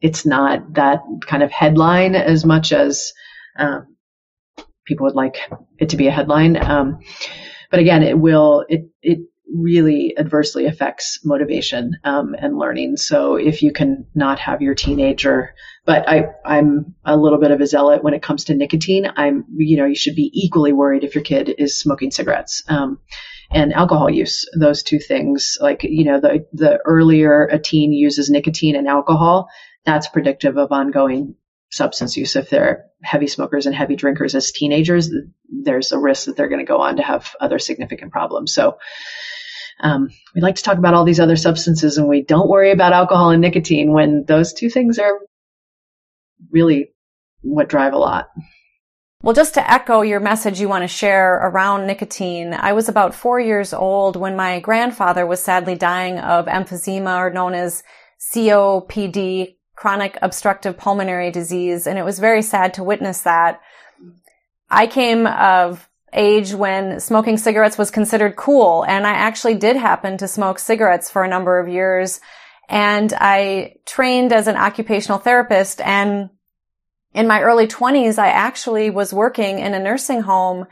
[0.01, 3.13] it's not that kind of headline as much as,
[3.57, 3.95] um,
[4.85, 5.37] people would like
[5.79, 6.57] it to be a headline.
[6.57, 6.99] Um,
[7.71, 9.19] but again, it will, it, it
[9.51, 12.97] really adversely affects motivation um, and learning.
[12.97, 15.53] So if you can not have your teenager,
[15.85, 19.07] but I, I'm a little bit of a zealot when it comes to nicotine.
[19.15, 22.63] I'm, you know, you should be equally worried if your kid is smoking cigarettes.
[22.67, 22.99] Um,
[23.51, 28.29] and alcohol use, those two things, like, you know, the, the earlier a teen uses
[28.29, 29.49] nicotine and alcohol,
[29.85, 31.35] that's predictive of ongoing
[31.69, 32.35] substance use.
[32.35, 35.11] If they're heavy smokers and heavy drinkers as teenagers,
[35.49, 38.53] there's a risk that they're going to go on to have other significant problems.
[38.53, 38.77] So,
[39.79, 42.93] um, we like to talk about all these other substances and we don't worry about
[42.93, 45.19] alcohol and nicotine when those two things are
[46.51, 46.93] really
[47.41, 48.29] what drive a lot.
[49.21, 53.15] Well, just to echo your message you want to share around nicotine, I was about
[53.15, 57.83] four years old when my grandfather was sadly dying of emphysema or known as
[58.33, 61.87] COPD, chronic obstructive pulmonary disease.
[61.87, 63.61] And it was very sad to witness that.
[64.69, 68.83] I came of age when smoking cigarettes was considered cool.
[68.83, 72.21] And I actually did happen to smoke cigarettes for a number of years.
[72.69, 75.81] And I trained as an occupational therapist.
[75.81, 76.29] And
[77.13, 80.65] in my early twenties, I actually was working in a nursing home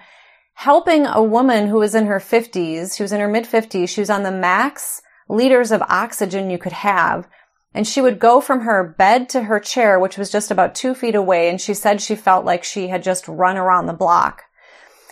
[0.54, 2.96] helping a woman who was in her fifties.
[2.96, 3.90] She was in her mid fifties.
[3.90, 7.28] She was on the max liters of oxygen you could have.
[7.74, 10.94] And she would go from her bed to her chair, which was just about two
[10.94, 11.50] feet away.
[11.50, 14.44] And she said she felt like she had just run around the block.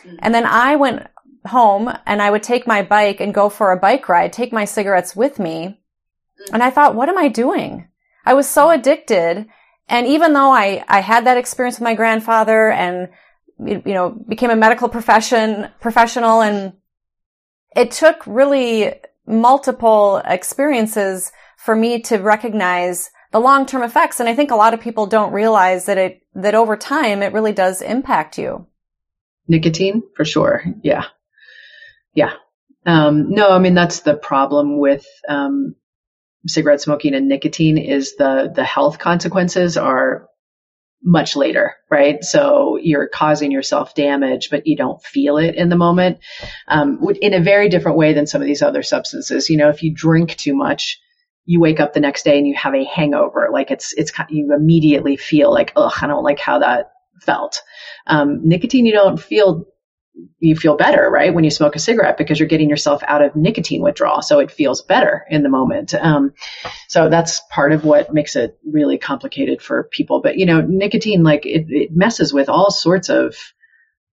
[0.06, 0.16] Mm-hmm.
[0.20, 1.08] And then I went
[1.46, 4.66] home and I would take my bike and go for a bike ride, take my
[4.66, 5.80] cigarettes with me.
[6.42, 6.54] Mm-hmm.
[6.54, 7.88] And I thought, what am I doing?
[8.26, 9.48] I was so addicted.
[9.88, 13.10] And even though I, I had that experience with my grandfather and,
[13.60, 16.74] you know, became a medical profession, professional and
[17.76, 18.94] it took really
[19.26, 24.20] multiple experiences for me to recognize the long-term effects.
[24.20, 27.34] And I think a lot of people don't realize that it, that over time it
[27.34, 28.66] really does impact you.
[29.50, 30.64] Nicotine, for sure.
[30.84, 31.06] Yeah.
[32.14, 32.34] Yeah.
[32.86, 35.76] Um, no, I mean, that's the problem with, um,
[36.48, 40.28] cigarette smoking and nicotine is the, the health consequences are
[41.04, 42.24] much later, right?
[42.24, 46.20] So you're causing yourself damage, but you don't feel it in the moment,
[46.68, 49.50] um, in a very different way than some of these other substances.
[49.50, 51.00] You know, if you drink too much,
[51.46, 53.50] you wake up the next day and you have a hangover.
[53.52, 57.62] Like it's, it's, you immediately feel like, ugh, I don't like how that felt.
[58.10, 59.66] Um, nicotine, you don't feel,
[60.40, 61.34] you feel better, right?
[61.34, 64.22] When you smoke a cigarette because you're getting yourself out of nicotine withdrawal.
[64.22, 65.94] So it feels better in the moment.
[65.94, 66.34] Um,
[66.88, 70.22] so that's part of what makes it really complicated for people.
[70.22, 73.36] But, you know, nicotine, like it, it messes with all sorts of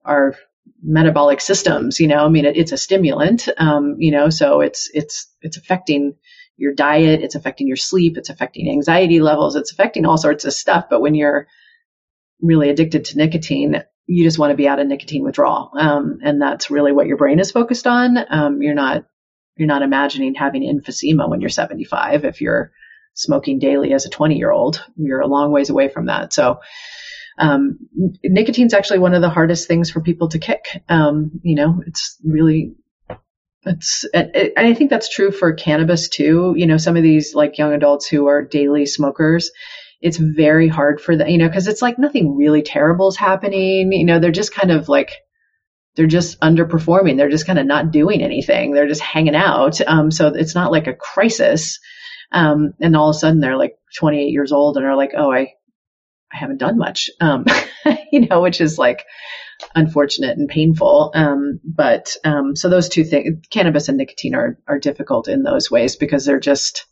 [0.04, 0.36] our
[0.82, 4.90] metabolic systems, you know, I mean, it, it's a stimulant, um, you know, so it's,
[4.94, 6.16] it's, it's affecting
[6.58, 10.54] your diet, it's affecting your sleep, it's affecting anxiety levels, it's affecting all sorts of
[10.54, 10.86] stuff.
[10.90, 11.48] But when you're
[12.44, 15.72] really addicted to nicotine, you just want to be out of nicotine withdrawal.
[15.78, 18.18] Um, and that's really what your brain is focused on.
[18.30, 19.06] Um, you're not,
[19.58, 22.26] you're not imagining having emphysema when you're 75.
[22.26, 22.72] If you're
[23.14, 26.34] smoking daily as a 20 year old, you're a long ways away from that.
[26.34, 26.60] So,
[27.40, 27.80] um,
[28.24, 30.84] nicotine's actually one of the hardest things for people to kick.
[30.88, 32.76] Um, you know, it's really
[33.66, 36.54] it's, and I think that's true for cannabis too.
[36.56, 39.52] You know, some of these like young adults who are daily smokers,
[40.04, 43.94] it's very hard for them, you know, cause it's like nothing really terrible is happening.
[43.94, 45.14] You know, they're just kind of like,
[45.96, 47.16] they're just underperforming.
[47.16, 48.74] They're just kind of not doing anything.
[48.74, 49.80] They're just hanging out.
[49.82, 51.80] Um, so it's not like a crisis.
[52.34, 55.32] Um, and all of a sudden they're like 28 years old and are like, oh,
[55.32, 55.54] I,
[56.32, 57.10] I haven't done much.
[57.22, 57.46] Um,
[58.12, 59.06] you know, which is like,
[59.76, 61.12] unfortunate and painful.
[61.14, 65.72] Um, but um, so those two things, cannabis and nicotine, are are difficult in those
[65.72, 66.86] ways because they're just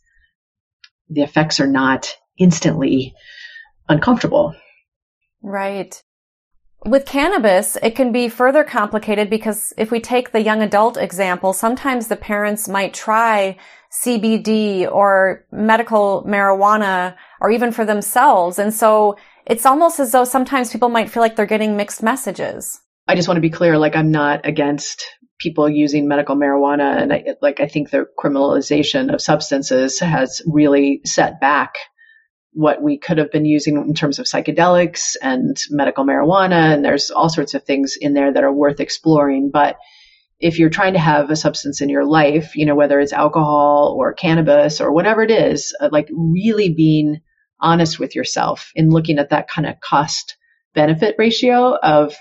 [1.10, 3.14] the effects are not instantly
[3.88, 4.54] uncomfortable.
[5.42, 6.02] Right.
[6.84, 11.52] With cannabis, it can be further complicated because if we take the young adult example,
[11.52, 13.56] sometimes the parents might try
[13.92, 18.58] CBD or medical marijuana or even for themselves.
[18.58, 19.16] And so
[19.46, 22.80] it's almost as though sometimes people might feel like they're getting mixed messages.
[23.06, 25.04] I just want to be clear, like I'm not against
[25.38, 31.00] people using medical marijuana and I, like I think the criminalization of substances has really
[31.04, 31.74] set back
[32.52, 37.10] what we could have been using in terms of psychedelics and medical marijuana and there's
[37.10, 39.76] all sorts of things in there that are worth exploring but
[40.38, 43.96] if you're trying to have a substance in your life you know whether it's alcohol
[43.98, 47.20] or cannabis or whatever it is uh, like really being
[47.60, 50.36] honest with yourself in looking at that kind of cost
[50.74, 52.14] benefit ratio of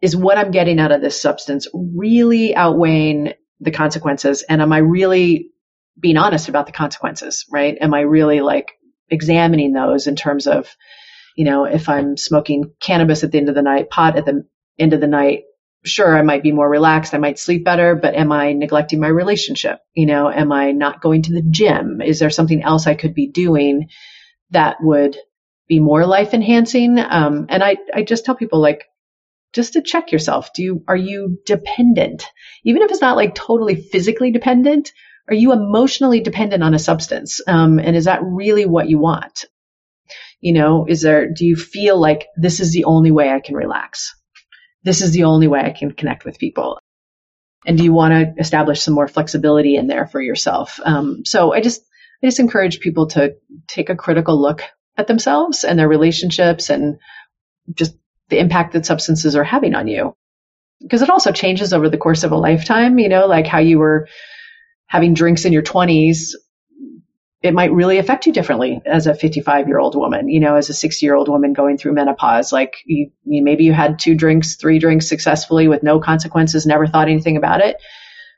[0.00, 4.42] is what I'm getting out of this substance really outweighing the consequences?
[4.42, 5.50] And am I really
[5.98, 7.76] being honest about the consequences, right?
[7.80, 8.75] Am I really like
[9.10, 10.68] examining those in terms of,
[11.36, 14.46] you know, if I'm smoking cannabis at the end of the night, pot at the
[14.78, 15.44] end of the night,
[15.84, 17.14] sure, I might be more relaxed.
[17.14, 19.78] I might sleep better, but am I neglecting my relationship?
[19.94, 22.00] You know, am I not going to the gym?
[22.00, 23.88] Is there something else I could be doing
[24.50, 25.16] that would
[25.68, 26.98] be more life enhancing.
[26.98, 28.84] Um, and I, I just tell people like,
[29.52, 30.50] just to check yourself.
[30.54, 32.26] Do you, are you dependent?
[32.64, 34.92] Even if it's not like totally physically dependent,
[35.28, 37.40] are you emotionally dependent on a substance?
[37.46, 39.44] Um, and is that really what you want?
[40.40, 43.56] You know, is there, do you feel like this is the only way I can
[43.56, 44.14] relax?
[44.82, 46.78] This is the only way I can connect with people.
[47.66, 50.78] And do you want to establish some more flexibility in there for yourself?
[50.84, 51.82] Um, so I just,
[52.22, 53.34] I just encourage people to
[53.66, 54.62] take a critical look
[54.96, 56.98] at themselves and their relationships and
[57.74, 57.96] just
[58.28, 60.14] the impact that substances are having on you.
[60.80, 63.78] Because it also changes over the course of a lifetime, you know, like how you
[63.78, 64.08] were
[64.86, 66.32] having drinks in your 20s
[67.46, 70.68] it might really affect you differently as a 55 year old woman, you know, as
[70.68, 72.52] a 60 year old woman going through menopause.
[72.52, 76.86] Like you, you, maybe you had two drinks, three drinks successfully with no consequences, never
[76.86, 77.76] thought anything about it.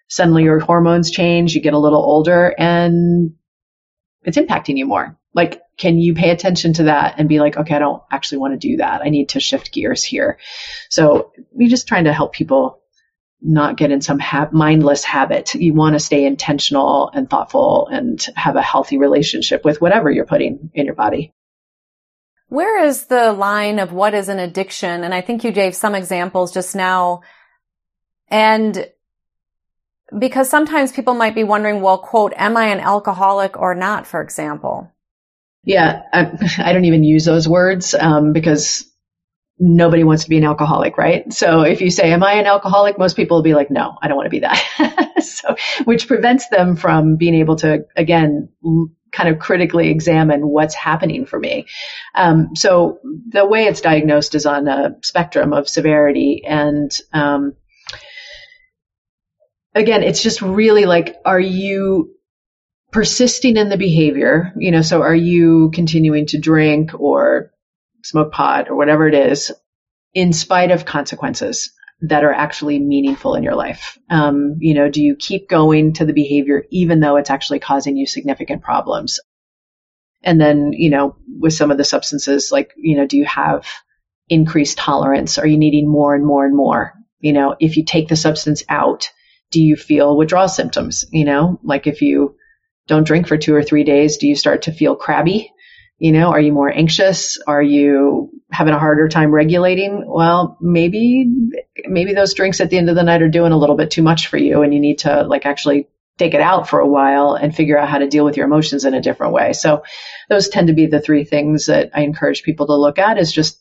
[0.09, 3.35] Suddenly your hormones change, you get a little older and
[4.23, 5.17] it's impacting you more.
[5.33, 8.61] Like, can you pay attention to that and be like, okay, I don't actually want
[8.61, 9.03] to do that.
[9.03, 10.39] I need to shift gears here.
[10.91, 12.78] So we're just trying to help people
[13.41, 15.55] not get in some ha- mindless habit.
[15.55, 20.27] You want to stay intentional and thoughtful and have a healthy relationship with whatever you're
[20.27, 21.33] putting in your body.
[22.49, 25.05] Where is the line of what is an addiction?
[25.05, 27.21] And I think you gave some examples just now.
[28.29, 28.91] And
[30.19, 34.23] because sometimes people might be wondering, well, quote, am I an alcoholic or not, for
[34.23, 34.91] example?
[35.65, 38.91] Yeah, I, I don't even use those words um, because
[39.61, 41.33] nobody wants to be an alcoholic, right?
[41.33, 42.99] So if you say, am I an alcoholic?
[42.99, 45.15] Most people will be like, no, I don't want to be that.
[45.23, 48.51] so, which prevents them from being able to, again,
[49.11, 51.67] kind of critically examine what's happening for me.
[52.15, 57.55] Um, so the way it's diagnosed is on a spectrum of severity and, um,
[59.75, 62.15] again, it's just really like, are you
[62.93, 64.53] persisting in the behavior?
[64.57, 67.53] You know, so are you continuing to drink or
[68.05, 69.53] smoke pot or whatever it is
[70.15, 71.71] in spite of consequences
[72.01, 73.99] that are actually meaningful in your life?
[74.09, 77.97] Um, you know, do you keep going to the behavior even though it's actually causing
[77.97, 79.19] you significant problems?
[80.23, 83.67] And then, you know, with some of the substances, like, you know, do you have
[84.29, 85.39] increased tolerance?
[85.39, 86.93] Are you needing more and more and more?
[87.21, 89.09] You know, if you take the substance out,
[89.51, 91.05] do you feel withdrawal symptoms?
[91.11, 92.37] You know, like if you
[92.87, 95.53] don't drink for two or three days, do you start to feel crabby?
[95.99, 97.39] You know, are you more anxious?
[97.47, 100.05] Are you having a harder time regulating?
[100.07, 101.29] Well, maybe,
[101.87, 104.03] maybe those drinks at the end of the night are doing a little bit too
[104.03, 105.89] much for you and you need to like actually
[106.19, 108.85] take it out for a while and figure out how to deal with your emotions
[108.85, 109.53] in a different way.
[109.53, 109.85] So
[110.29, 113.33] those tend to be the three things that I encourage people to look at is
[113.33, 113.61] just,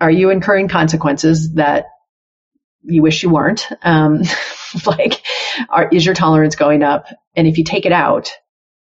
[0.00, 1.86] are you incurring consequences that
[2.82, 3.68] you wish you weren't?
[3.82, 4.22] Um,
[4.86, 5.22] like,
[5.68, 7.06] are, is your tolerance going up?
[7.34, 8.32] And if you take it out,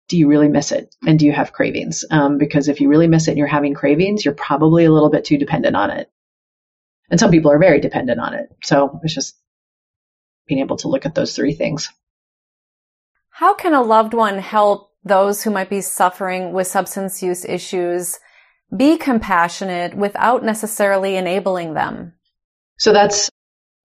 [0.09, 0.95] do you really miss it?
[1.07, 2.05] And do you have cravings?
[2.11, 5.11] Um, because if you really miss it and you're having cravings, you're probably a little
[5.11, 6.11] bit too dependent on it.
[7.11, 8.49] And some people are very dependent on it.
[8.63, 9.37] So it's just
[10.47, 11.91] being able to look at those three things.
[13.31, 18.19] How can a loved one help those who might be suffering with substance use issues
[18.77, 22.15] be compassionate without necessarily enabling them?
[22.79, 23.31] So that's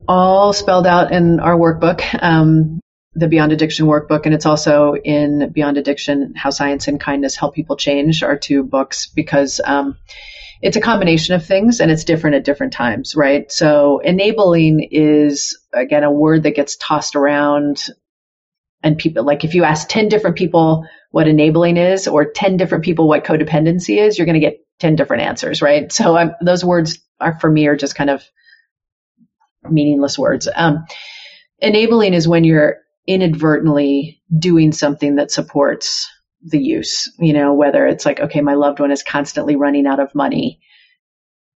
[0.07, 2.03] all spelled out in our workbook.
[2.21, 2.79] Um,
[3.15, 7.53] the Beyond Addiction workbook, and it's also in Beyond Addiction How Science and Kindness Help
[7.53, 9.97] People Change, our two books, because um,
[10.61, 13.51] it's a combination of things and it's different at different times, right?
[13.51, 17.87] So enabling is, again, a word that gets tossed around.
[18.81, 22.83] And people, like if you ask 10 different people what enabling is or 10 different
[22.83, 25.91] people what codependency is, you're going to get 10 different answers, right?
[25.91, 28.23] So those words are for me are just kind of
[29.69, 30.47] meaningless words.
[30.53, 30.85] Um,
[31.59, 36.09] enabling is when you're inadvertently doing something that supports
[36.41, 39.99] the use, you know, whether it's like, okay, my loved one is constantly running out
[39.99, 40.59] of money.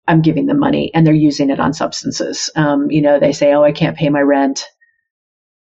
[0.08, 2.52] I'm giving them money and they're using it on substances.
[2.56, 4.66] Um, you know, they say, oh, I can't pay my rent.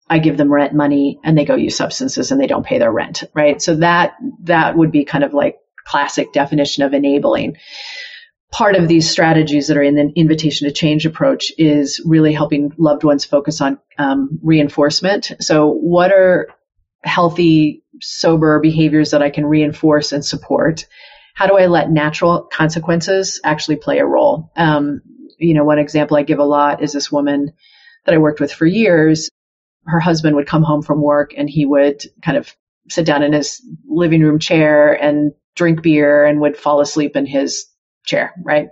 [0.09, 2.91] I give them rent money and they go use substances and they don't pay their
[2.91, 3.61] rent, right?
[3.61, 7.57] So that, that would be kind of like classic definition of enabling
[8.55, 12.71] part of these strategies that are in the invitation to change approach is really helping
[12.77, 15.33] loved ones focus on um, reinforcement.
[15.41, 16.47] So, what are
[17.03, 20.85] healthy, sober behaviors that I can reinforce and support?
[21.33, 24.53] How do I let natural consequences actually play a role?
[24.55, 25.01] Um,
[25.37, 27.51] you know, one example I give a lot is this woman
[28.05, 29.29] that I worked with for years.
[29.85, 32.55] Her husband would come home from work and he would kind of
[32.89, 37.25] sit down in his living room chair and drink beer and would fall asleep in
[37.25, 37.65] his
[38.05, 38.69] chair, right?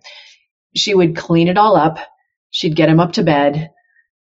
[0.75, 1.99] She would clean it all up.
[2.51, 3.71] She'd get him up to bed.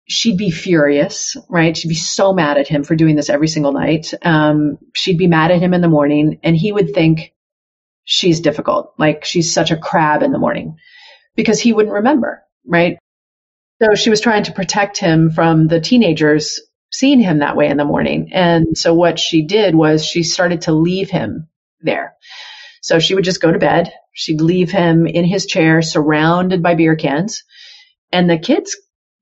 [0.07, 1.77] She'd be furious, right?
[1.77, 4.13] She'd be so mad at him for doing this every single night.
[4.23, 7.33] Um, she'd be mad at him in the morning and he would think
[8.05, 8.93] she's difficult.
[8.99, 10.77] Like she's such a crab in the morning
[11.37, 12.99] because he wouldn't remember, right?
[13.83, 16.61] So she was trying to protect him from the teenagers
[16.93, 18.31] seeing him that way in the morning.
[18.33, 21.49] And so what she did was she started to leave him
[21.81, 22.15] there.
[22.83, 26.75] So she would just go to bed She'd leave him in his chair surrounded by
[26.75, 27.43] beer cans
[28.15, 28.77] and the kids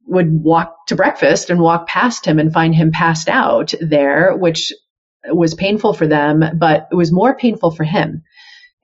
[0.07, 4.71] would walk to breakfast and walk past him and find him passed out there, which
[5.27, 8.23] was painful for them, but it was more painful for him.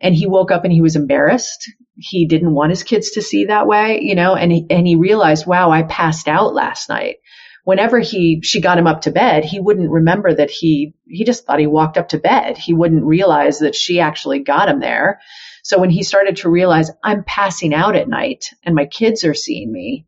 [0.00, 1.70] And he woke up and he was embarrassed.
[1.96, 4.96] He didn't want his kids to see that way, you know, and he, and he
[4.96, 7.16] realized, wow, I passed out last night.
[7.64, 11.44] Whenever he, she got him up to bed, he wouldn't remember that he, he just
[11.44, 12.56] thought he walked up to bed.
[12.56, 15.20] He wouldn't realize that she actually got him there.
[15.68, 19.34] So when he started to realize I'm passing out at night and my kids are
[19.34, 20.06] seeing me,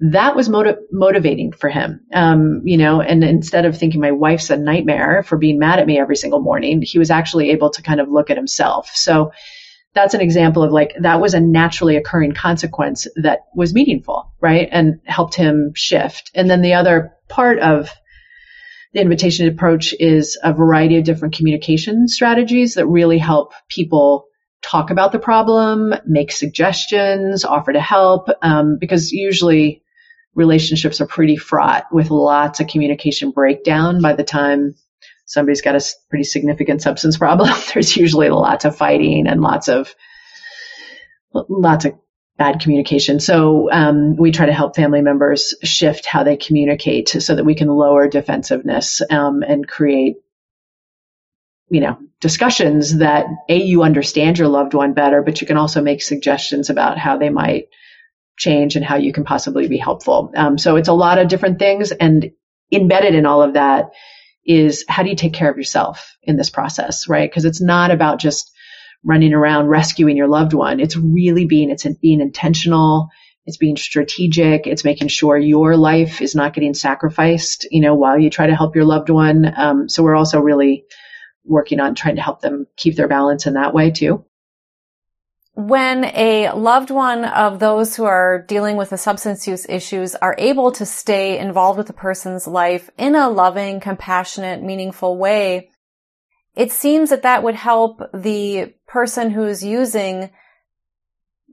[0.00, 2.00] that was motiv- motivating for him.
[2.12, 5.86] Um, you know, and instead of thinking my wife's a nightmare for being mad at
[5.86, 8.90] me every single morning, he was actually able to kind of look at himself.
[8.94, 9.30] So
[9.94, 14.68] that's an example of like that was a naturally occurring consequence that was meaningful, right?
[14.72, 16.32] And helped him shift.
[16.34, 17.92] And then the other part of
[18.92, 24.26] the invitation approach is a variety of different communication strategies that really help people
[24.66, 29.82] talk about the problem, make suggestions, offer to help, um, because usually
[30.34, 34.74] relationships are pretty fraught with lots of communication breakdown by the time
[35.24, 37.50] somebody's got a pretty significant substance problem.
[37.74, 39.94] There's usually lots of fighting and lots of
[41.32, 41.94] lots of
[42.38, 43.18] bad communication.
[43.18, 47.54] So um, we try to help family members shift how they communicate so that we
[47.54, 50.16] can lower defensiveness um, and create,
[51.68, 55.82] you know, discussions that a you understand your loved one better, but you can also
[55.82, 57.66] make suggestions about how they might
[58.36, 60.32] change and how you can possibly be helpful.
[60.36, 62.30] Um, so it's a lot of different things and
[62.72, 63.90] embedded in all of that
[64.44, 67.28] is how do you take care of yourself in this process, right?
[67.28, 68.52] Because it's not about just
[69.04, 70.80] running around rescuing your loved one.
[70.80, 73.08] It's really being, it's being intentional.
[73.44, 74.66] It's being strategic.
[74.66, 78.56] It's making sure your life is not getting sacrificed, you know, while you try to
[78.56, 79.52] help your loved one.
[79.56, 80.84] Um, so we're also really
[81.46, 84.24] working on trying to help them keep their balance in that way too
[85.56, 90.34] when a loved one of those who are dealing with the substance use issues are
[90.36, 95.70] able to stay involved with the person's life in a loving, compassionate, meaningful way,
[96.54, 100.28] it seems that that would help the person who's using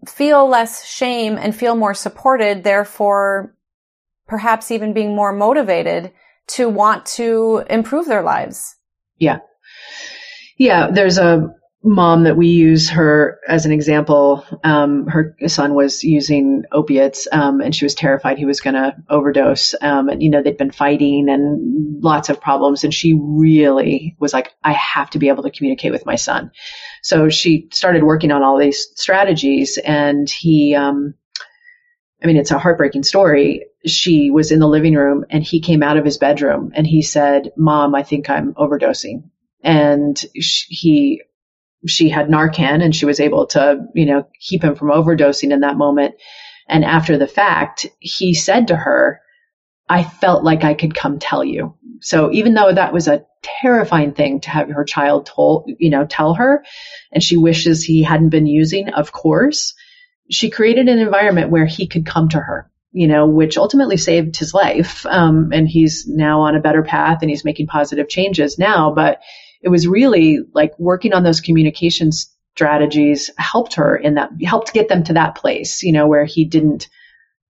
[0.06, 3.56] feel less shame and feel more supported, therefore
[4.28, 6.12] perhaps even being more motivated
[6.48, 8.76] to want to improve their lives.
[9.18, 9.40] Yeah.
[10.58, 11.54] Yeah, there's a
[11.86, 14.46] mom that we use her as an example.
[14.64, 18.96] Um, her son was using opiates, um, and she was terrified he was going to
[19.10, 19.76] overdose.
[19.82, 24.34] Um, and you know they'd been fighting and lots of problems, and she really was
[24.34, 26.52] like, "I have to be able to communicate with my son."
[27.02, 30.76] So she started working on all these strategies, and he.
[30.76, 31.16] Um,
[32.24, 33.66] I mean, it's a heartbreaking story.
[33.86, 37.02] She was in the living room and he came out of his bedroom and he
[37.02, 39.24] said, Mom, I think I'm overdosing.
[39.64, 41.22] And he
[41.86, 45.62] she had Narcan and she was able to, you know, keep him from overdosing in
[45.62, 46.16] that moment.
[46.68, 49.20] And after the fact, he said to her,
[49.90, 51.76] I felt like I could come tell you.
[52.02, 53.26] So even though that was a
[53.62, 56.64] terrifying thing to have her child told, you know, tell her,
[57.12, 59.74] and she wishes he hadn't been using, of course,
[60.30, 64.38] she created an environment where he could come to her, you know, which ultimately saved
[64.38, 65.06] his life.
[65.06, 69.20] Um, and he's now on a better path and he's making positive changes now, but
[69.64, 74.90] it was really like working on those communication strategies helped her in that, helped get
[74.90, 76.90] them to that place, you know, where he didn't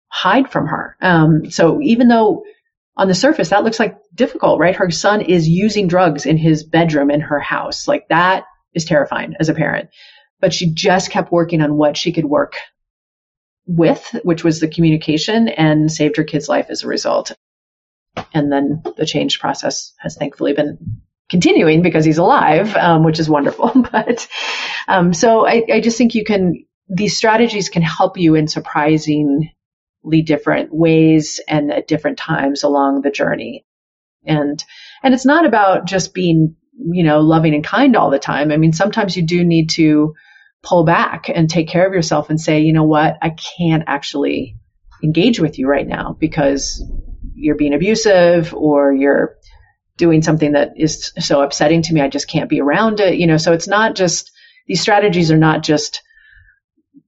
[0.08, 0.96] hide from her.
[1.02, 2.44] Um, so even though
[2.96, 4.74] on the surface that looks like difficult, right?
[4.74, 7.86] Her son is using drugs in his bedroom in her house.
[7.86, 9.90] Like that is terrifying as a parent.
[10.40, 12.54] But she just kept working on what she could work
[13.66, 17.32] with, which was the communication and saved her kid's life as a result.
[18.32, 23.28] And then the change process has thankfully been continuing because he's alive, um, which is
[23.28, 23.70] wonderful.
[23.92, 24.28] but
[24.88, 29.52] um, so I, I just think you can these strategies can help you in surprisingly
[30.24, 33.64] different ways and at different times along the journey.
[34.24, 34.62] And
[35.02, 38.52] and it's not about just being you know loving and kind all the time.
[38.52, 40.14] I mean, sometimes you do need to
[40.62, 44.56] pull back and take care of yourself and say, you know what, I can't actually
[45.02, 46.84] engage with you right now because
[47.34, 49.35] you're being abusive or you're
[49.96, 52.00] doing something that is so upsetting to me.
[52.00, 53.16] I just can't be around it.
[53.16, 54.30] You know, so it's not just,
[54.66, 56.02] these strategies are not just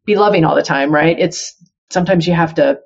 [0.05, 1.18] be loving all the time, right?
[1.18, 1.55] It's
[1.91, 2.80] sometimes you have to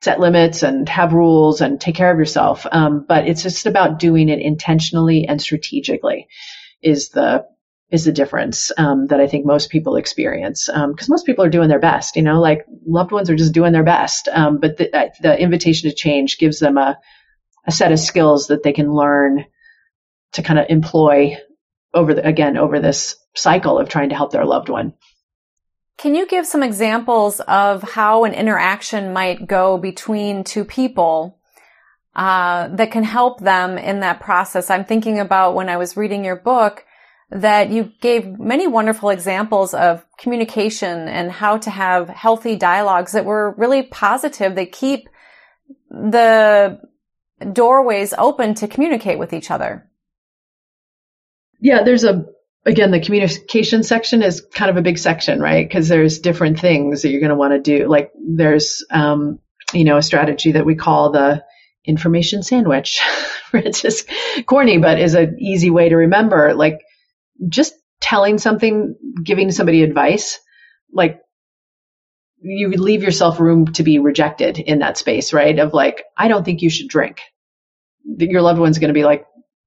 [0.00, 2.66] set limits and have rules and take care of yourself.
[2.70, 6.28] Um, but it's just about doing it intentionally and strategically
[6.80, 7.44] is the,
[7.90, 11.50] is the difference um, that I think most people experience because um, most people are
[11.50, 14.28] doing their best, you know, like loved ones are just doing their best.
[14.28, 16.98] Um, but the, the invitation to change gives them a
[17.68, 19.44] a set of skills that they can learn
[20.32, 21.36] to kind of employ
[21.92, 24.94] over the, again over this cycle of trying to help their loved one.
[25.98, 31.38] Can you give some examples of how an interaction might go between two people
[32.16, 34.70] uh, that can help them in that process?
[34.70, 36.84] I'm thinking about when I was reading your book
[37.30, 43.26] that you gave many wonderful examples of communication and how to have healthy dialogues that
[43.26, 44.54] were really positive.
[44.54, 45.10] They keep
[45.90, 46.80] the
[47.52, 49.88] doorways open to communicate with each other.
[51.60, 52.26] Yeah, there's a
[52.66, 55.66] again the communication section is kind of a big section, right?
[55.66, 57.88] Because there's different things that you're going to want to do.
[57.88, 59.40] Like there's um,
[59.72, 61.44] you know a strategy that we call the
[61.84, 63.00] information sandwich.
[63.52, 64.08] it's just
[64.46, 66.54] corny, but is an easy way to remember.
[66.54, 66.80] Like
[67.48, 70.38] just telling something, giving somebody advice,
[70.92, 71.20] like
[72.40, 75.58] you leave yourself room to be rejected in that space, right?
[75.58, 77.20] Of like, I don't think you should drink.
[78.04, 79.26] Your loved one's going to be like,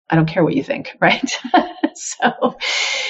[0.10, 1.38] I don't care what you think, right?
[1.96, 2.58] so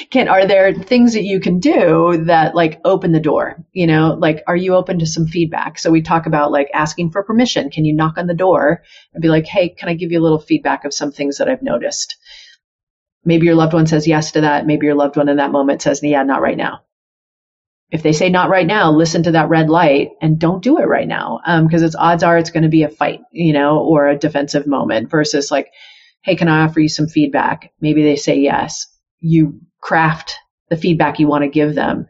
[0.09, 4.15] can are there things that you can do that like open the door you know
[4.19, 7.69] like are you open to some feedback so we talk about like asking for permission
[7.69, 8.83] can you knock on the door
[9.13, 11.49] and be like hey can i give you a little feedback of some things that
[11.49, 12.17] i've noticed
[13.23, 15.81] maybe your loved one says yes to that maybe your loved one in that moment
[15.81, 16.81] says yeah not right now
[17.91, 20.87] if they say not right now, listen to that red light and don't do it
[20.87, 21.41] right now.
[21.45, 24.17] Um, cause it's odds are it's going to be a fight, you know, or a
[24.17, 25.67] defensive moment versus like,
[26.23, 27.71] Hey, can I offer you some feedback?
[27.81, 28.87] Maybe they say yes.
[29.19, 30.35] You craft
[30.69, 32.07] the feedback you want to give them.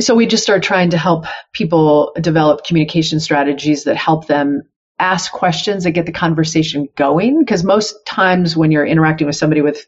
[0.00, 4.62] So we just start trying to help people develop communication strategies that help them
[4.98, 7.44] ask questions that get the conversation going.
[7.46, 9.86] Cause most times when you're interacting with somebody with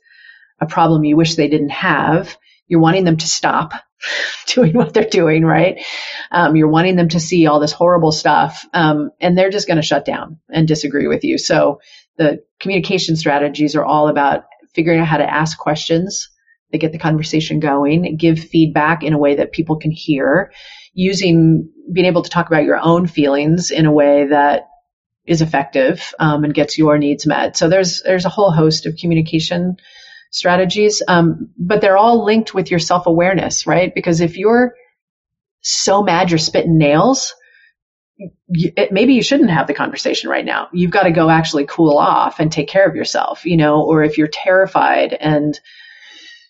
[0.60, 3.72] a problem you wish they didn't have, you're wanting them to stop
[4.46, 5.84] doing what they're doing, right?
[6.30, 9.76] Um, you're wanting them to see all this horrible stuff, um, and they're just going
[9.76, 11.38] to shut down and disagree with you.
[11.38, 11.80] So
[12.16, 14.44] the communication strategies are all about
[14.74, 16.28] figuring out how to ask questions
[16.70, 20.52] that get the conversation going, give feedback in a way that people can hear,
[20.92, 24.68] using being able to talk about your own feelings in a way that
[25.26, 27.56] is effective um, and gets your needs met.
[27.56, 29.76] So there's there's a whole host of communication
[30.30, 33.94] strategies, um, but they're all linked with your self awareness, right?
[33.94, 34.74] Because if you're
[35.62, 37.34] so mad you're spitting nails,
[38.48, 40.68] you, it, maybe you shouldn't have the conversation right now.
[40.72, 44.02] You've got to go actually cool off and take care of yourself, you know, or
[44.02, 45.58] if you're terrified and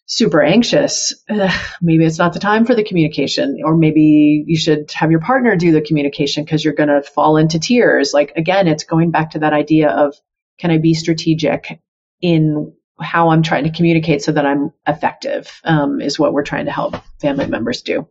[0.06, 1.50] super anxious, ugh,
[1.80, 5.54] maybe it's not the time for the communication, or maybe you should have your partner
[5.54, 8.12] do the communication because you're going to fall into tears.
[8.12, 10.16] Like again, it's going back to that idea of
[10.58, 11.80] can I be strategic
[12.20, 16.66] in how I'm trying to communicate so that I'm effective um, is what we're trying
[16.66, 18.08] to help family members do.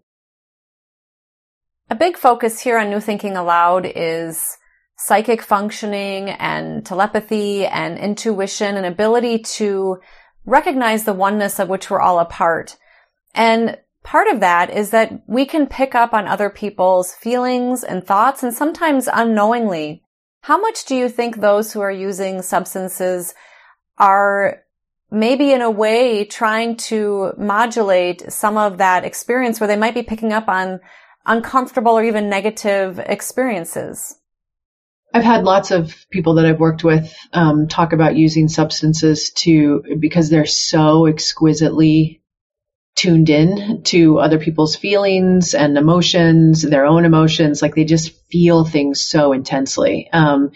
[1.89, 4.57] A big focus here on New Thinking Allowed is
[4.97, 9.97] psychic functioning and telepathy and intuition and ability to
[10.45, 12.77] recognize the oneness of which we're all a part.
[13.33, 18.03] And part of that is that we can pick up on other people's feelings and
[18.03, 20.03] thoughts and sometimes unknowingly.
[20.41, 23.33] How much do you think those who are using substances
[23.97, 24.63] are
[25.11, 30.03] maybe in a way trying to modulate some of that experience where they might be
[30.03, 30.79] picking up on
[31.25, 34.15] uncomfortable or even negative experiences.
[35.13, 39.83] I've had lots of people that I've worked with um, talk about using substances to
[39.99, 42.21] because they're so exquisitely
[42.95, 47.61] tuned in to other people's feelings and emotions, their own emotions.
[47.61, 50.09] Like they just feel things so intensely.
[50.11, 50.51] Um,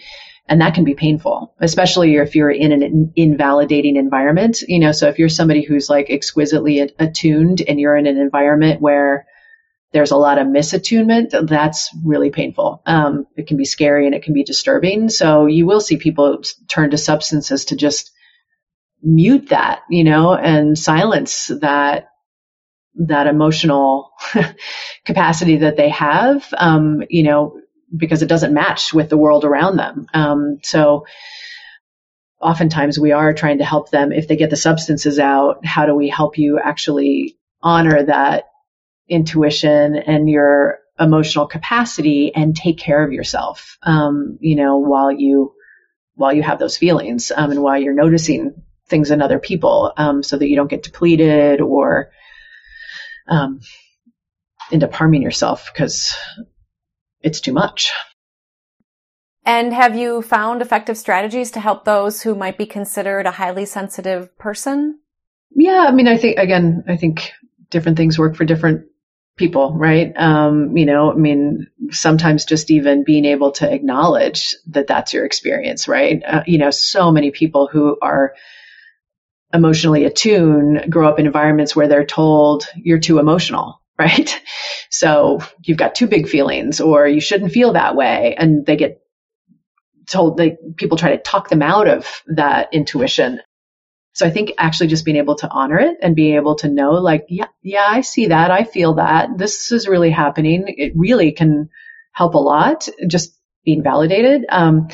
[0.48, 4.62] and that can be painful, especially if you're in an invalidating environment.
[4.68, 8.80] You know, so if you're somebody who's like exquisitely attuned and you're in an environment
[8.80, 9.26] where
[9.92, 12.82] there's a lot of misattunement, that's really painful.
[12.84, 15.08] Um, it can be scary and it can be disturbing.
[15.08, 18.10] So you will see people turn to substances to just
[19.02, 22.08] mute that, you know, and silence that
[22.96, 24.10] that emotional
[25.04, 26.46] capacity that they have.
[26.56, 27.60] Um, you know,
[27.96, 30.06] because it doesn't match with the world around them.
[30.14, 31.06] Um, so
[32.40, 35.64] oftentimes we are trying to help them if they get the substances out.
[35.64, 38.44] How do we help you actually honor that
[39.08, 43.78] intuition and your emotional capacity and take care of yourself?
[43.82, 45.54] Um, you know, while you
[46.16, 50.22] while you have those feelings um, and while you're noticing things in other people, um,
[50.22, 52.10] so that you don't get depleted or
[53.26, 53.60] um,
[54.70, 56.14] end up harming yourself because
[57.24, 57.90] it's too much.
[59.46, 63.66] And have you found effective strategies to help those who might be considered a highly
[63.66, 65.00] sensitive person?
[65.50, 67.32] Yeah, I mean, I think again, I think
[67.70, 68.86] different things work for different
[69.36, 70.12] people, right?
[70.16, 75.26] Um, you know, I mean, sometimes just even being able to acknowledge that that's your
[75.26, 76.22] experience, right?
[76.24, 78.34] Uh, you know, so many people who are
[79.52, 84.42] emotionally attuned grow up in environments where they're told you're too emotional right?
[84.90, 88.34] So you've got two big feelings or you shouldn't feel that way.
[88.36, 89.00] And they get
[90.08, 93.40] told they people try to talk them out of that intuition.
[94.12, 96.92] So I think actually just being able to honor it and being able to know
[96.92, 98.50] like, yeah, yeah, I see that.
[98.50, 100.64] I feel that this is really happening.
[100.68, 101.70] It really can
[102.12, 102.88] help a lot.
[103.08, 104.44] Just being validated.
[104.48, 104.88] Um,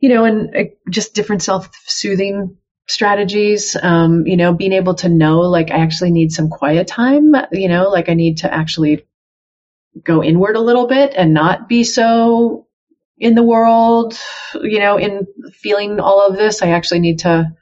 [0.00, 2.56] you know, and uh, just different self-soothing
[2.86, 3.76] strategies.
[3.80, 7.32] Um, you know, being able to know like I actually need some quiet time.
[7.52, 9.06] You know, like I need to actually
[10.02, 12.66] go inward a little bit and not be so
[13.18, 14.18] in the world.
[14.54, 17.52] You know, in feeling all of this, I actually need to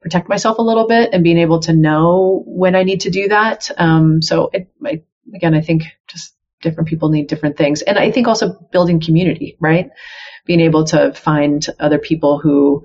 [0.00, 3.28] protect myself a little bit and being able to know when I need to do
[3.28, 3.70] that.
[3.76, 5.02] Um, so it, I,
[5.34, 7.82] again, I think just different people need different things.
[7.82, 9.90] And I think also building community, right?
[10.46, 12.84] Being able to find other people who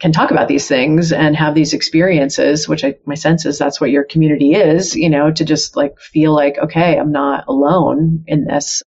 [0.00, 3.80] can talk about these things and have these experiences, which I, my sense is that's
[3.80, 8.24] what your community is, you know, to just like feel like, okay, I'm not alone
[8.26, 8.82] in this.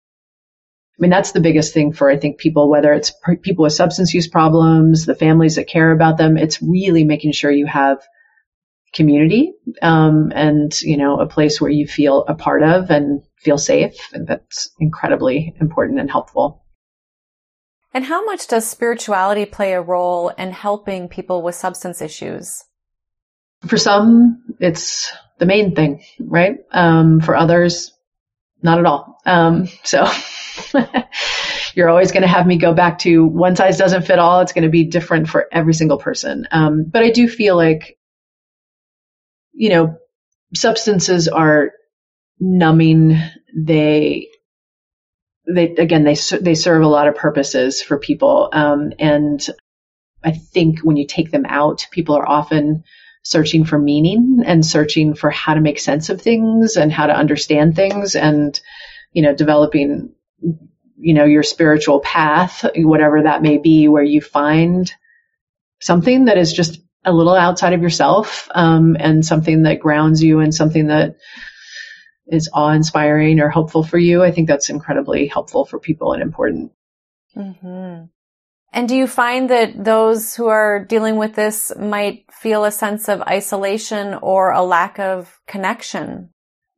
[0.98, 4.14] I mean, that's the biggest thing for, I think, people, whether it's people with substance
[4.14, 6.38] use problems, the families that care about them.
[6.38, 8.00] It's really making sure you have
[8.94, 13.58] community, um, and, you know, a place where you feel a part of and feel
[13.58, 13.96] safe.
[14.12, 16.66] And that's incredibly important and helpful.
[17.94, 22.64] And how much does spirituality play a role in helping people with substance issues?
[23.68, 26.58] For some, it's the main thing, right?
[26.72, 27.94] Um, for others,
[28.62, 29.18] not at all.
[29.26, 30.08] Um, so
[31.74, 34.42] you're always going to have me go back to one size doesn't fit all.
[34.42, 36.48] It's going to be different for every single person.
[36.52, 37.98] Um, but I do feel like,
[39.54, 39.98] you know,
[40.54, 41.72] substances are
[42.40, 43.20] numbing.
[43.56, 44.30] They,
[45.54, 48.50] they, again, they, they serve a lot of purposes for people.
[48.52, 49.46] Um, and
[50.24, 52.84] I think when you take them out, people are often
[53.24, 57.16] searching for meaning and searching for how to make sense of things and how to
[57.16, 58.60] understand things and,
[59.12, 60.14] you know, developing,
[60.98, 64.94] you know, your spiritual path, whatever that may be, where you find
[65.82, 70.40] something that is just a little outside of yourself, um, and something that grounds you
[70.40, 71.16] and something that
[72.32, 74.24] is awe inspiring or hopeful for you.
[74.24, 76.72] I think that's incredibly helpful for people and important.
[77.36, 78.06] Mm-hmm.
[78.72, 83.10] And do you find that those who are dealing with this might feel a sense
[83.10, 86.30] of isolation or a lack of connection?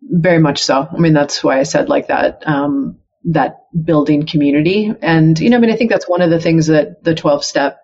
[0.02, 0.88] Very much so.
[0.90, 4.92] I mean, that's why I said like that, um, that building community.
[5.02, 7.44] And, you know, I mean, I think that's one of the things that the 12
[7.44, 7.80] step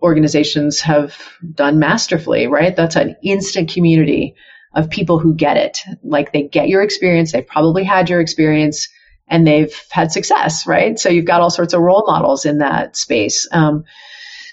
[0.00, 1.16] organizations have
[1.54, 2.74] done masterfully, right?
[2.74, 4.36] That's an instant community
[4.74, 5.78] of people who get it.
[6.02, 7.32] Like they get your experience.
[7.32, 8.88] They've probably had your experience
[9.28, 10.98] and they've had success, right?
[10.98, 13.48] So you've got all sorts of role models in that space.
[13.52, 13.84] Um,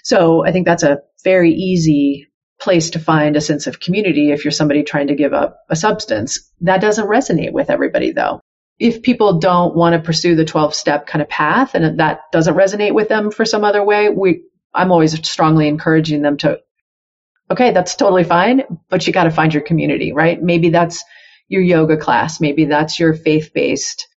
[0.02, 2.28] so I think that's a very easy
[2.60, 5.76] place to find a sense of community if you're somebody trying to give up a
[5.76, 6.50] substance.
[6.60, 8.40] That doesn't resonate with everybody though.
[8.78, 12.54] If people don't want to pursue the 12 step kind of path and that doesn't
[12.54, 16.60] resonate with them for some other way, we, I'm always strongly encouraging them to
[17.52, 20.42] okay, that's totally fine, but you got to find your community, right?
[20.42, 21.04] Maybe that's
[21.48, 22.40] your yoga class.
[22.40, 24.08] Maybe that's your faith based,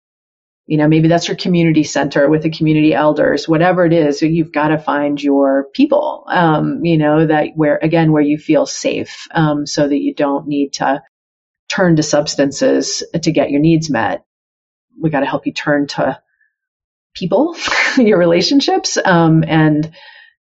[0.67, 4.21] you know, maybe that's your community center with the community elders, whatever it is.
[4.21, 8.65] You've got to find your people, um, you know, that where, again, where you feel
[8.65, 11.03] safe, um, so that you don't need to
[11.69, 14.23] turn to substances to get your needs met.
[14.99, 16.21] We got to help you turn to
[17.13, 17.55] people,
[17.97, 19.91] your relationships, um, and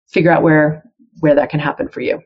[0.09, 0.83] figure out where,
[1.19, 2.21] where that can happen for you.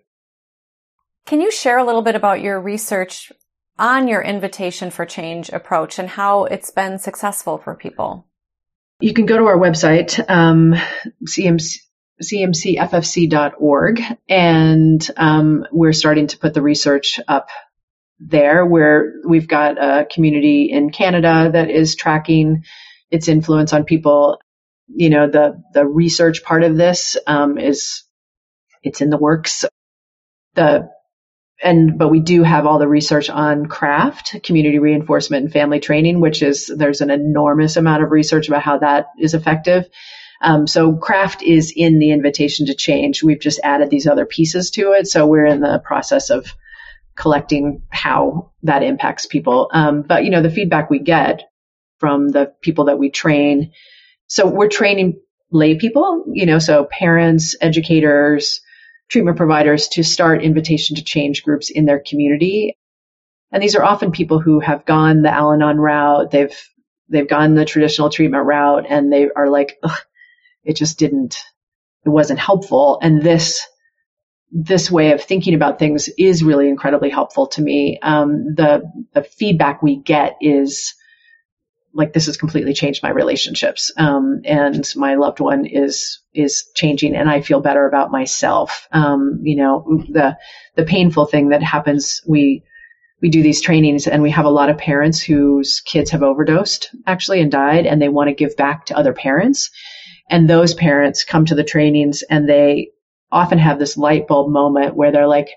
[1.27, 3.33] Can you share a little bit about your research
[3.77, 8.25] on your invitation for change approach and how it's been successful for people?
[9.01, 10.73] You can go to our website, um,
[11.27, 11.79] CMC,
[12.23, 17.49] cmcffc.org, and um, we're starting to put the research up
[18.19, 22.63] there where we've got a community in Canada that is tracking
[23.11, 24.39] its influence on people.
[24.87, 28.05] You know, the, the research part of this um, is,
[28.81, 29.65] it's in the works.
[30.55, 30.89] The
[31.63, 36.19] and but we do have all the research on CRAFT community reinforcement and family training
[36.19, 39.85] which is there's an enormous amount of research about how that is effective.
[40.39, 43.23] Um, so CRAFT is in the invitation to change.
[43.23, 46.53] We've just added these other pieces to it so we're in the process of
[47.15, 49.69] collecting how that impacts people.
[49.73, 51.43] Um, but you know the feedback we get
[51.99, 53.71] from the people that we train
[54.27, 55.19] so we're training
[55.51, 58.61] lay people you know so parents educators
[59.09, 62.77] treatment providers to start invitation to change groups in their community.
[63.51, 66.31] And these are often people who have gone the Al-Anon route.
[66.31, 66.57] They've,
[67.09, 69.79] they've gone the traditional treatment route and they are like,
[70.63, 71.37] it just didn't,
[72.05, 72.99] it wasn't helpful.
[73.01, 73.65] And this
[74.51, 77.99] this way of thinking about things is really incredibly helpful to me.
[78.01, 80.95] Um, the the feedback we get is
[81.93, 87.15] like this has completely changed my relationships, um, and my loved one is is changing,
[87.15, 88.87] and I feel better about myself.
[88.91, 90.37] Um, you know, the
[90.75, 92.63] the painful thing that happens we
[93.21, 96.89] we do these trainings and we have a lot of parents whose kids have overdosed
[97.07, 99.71] actually and died and they want to give back to other parents
[100.29, 102.89] and those parents come to the trainings and they
[103.31, 105.49] often have this light bulb moment where they're like,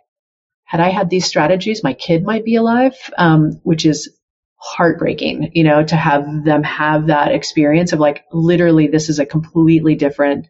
[0.64, 4.14] had I had these strategies, my kid might be alive, um, which is
[4.60, 9.26] heartbreaking, you know, to have them have that experience of like, literally, this is a
[9.26, 10.48] completely different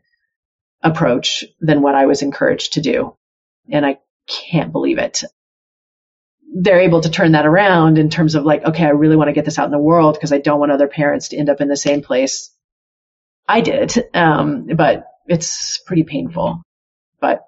[0.82, 3.16] approach than what I was encouraged to do.
[3.70, 5.22] And I can't believe it.
[6.52, 9.34] They're able to turn that around in terms of like, okay, I really want to
[9.34, 11.60] get this out in the world because I don't want other parents to end up
[11.60, 12.50] in the same place
[13.48, 13.94] I did.
[14.12, 16.62] Um, but it's pretty painful.
[17.20, 17.44] But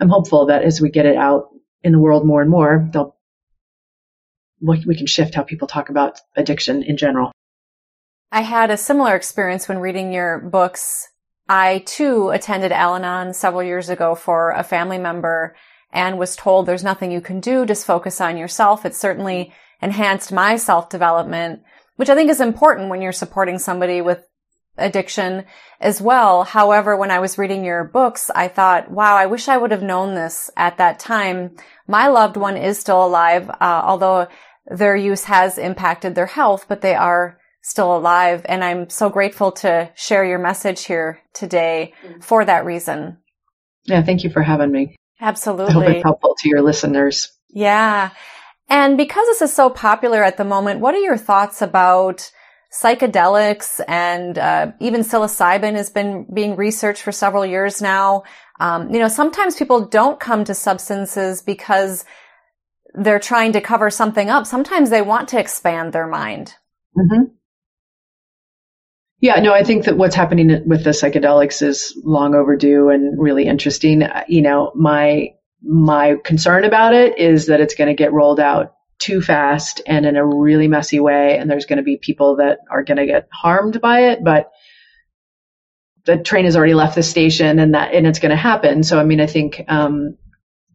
[0.00, 1.48] I'm hopeful that as we get it out
[1.82, 3.15] in the world more and more, they'll
[4.60, 7.32] we can shift how people talk about addiction in general.
[8.32, 11.08] I had a similar experience when reading your books.
[11.48, 15.54] I too attended Al Anon several years ago for a family member
[15.92, 18.84] and was told there's nothing you can do, just focus on yourself.
[18.84, 21.62] It certainly enhanced my self development,
[21.96, 24.26] which I think is important when you're supporting somebody with
[24.78, 25.44] addiction
[25.80, 26.44] as well.
[26.44, 29.82] However, when I was reading your books, I thought, wow, I wish I would have
[29.82, 31.56] known this at that time.
[31.86, 34.28] My loved one is still alive, uh, although
[34.66, 38.42] their use has impacted their health, but they are still alive.
[38.48, 43.18] And I'm so grateful to share your message here today for that reason.
[43.84, 44.96] Yeah, thank you for having me.
[45.20, 45.70] Absolutely.
[45.70, 47.32] I hope it's helpful to your listeners.
[47.50, 48.10] Yeah.
[48.68, 52.30] And because this is so popular at the moment, what are your thoughts about
[52.72, 58.22] psychedelics and uh, even psilocybin has been being researched for several years now.
[58.60, 62.04] Um, you know, sometimes people don't come to substances because
[62.96, 64.46] they're trying to cover something up.
[64.46, 66.54] Sometimes they want to expand their mind.
[66.96, 67.24] Mm-hmm.
[69.20, 73.46] Yeah, no, I think that what's happening with the psychedelics is long overdue and really
[73.46, 74.02] interesting.
[74.28, 75.30] You know, my
[75.62, 80.06] my concern about it is that it's going to get rolled out too fast and
[80.06, 81.38] in a really messy way.
[81.38, 84.52] And there's going to be people that are going to get harmed by it, but
[86.04, 88.82] the train has already left the station and that, and it's going to happen.
[88.82, 90.16] So, I mean, I think, um,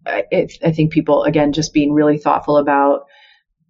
[0.05, 3.05] I, I think people, again, just being really thoughtful about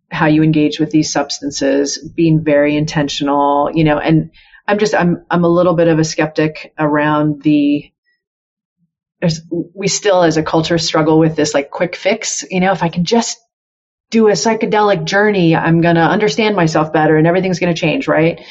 [0.10, 4.32] how you engage with these substances, being very intentional, you know, and
[4.68, 7.92] I'm just, I'm, I'm a little bit of a skeptic around the,
[9.20, 12.84] there's, we still as a culture struggle with this like quick fix, you know, if
[12.84, 13.40] I can just
[14.10, 18.08] do a psychedelic journey, I'm going to understand myself better and everything's going to change,
[18.08, 18.42] right?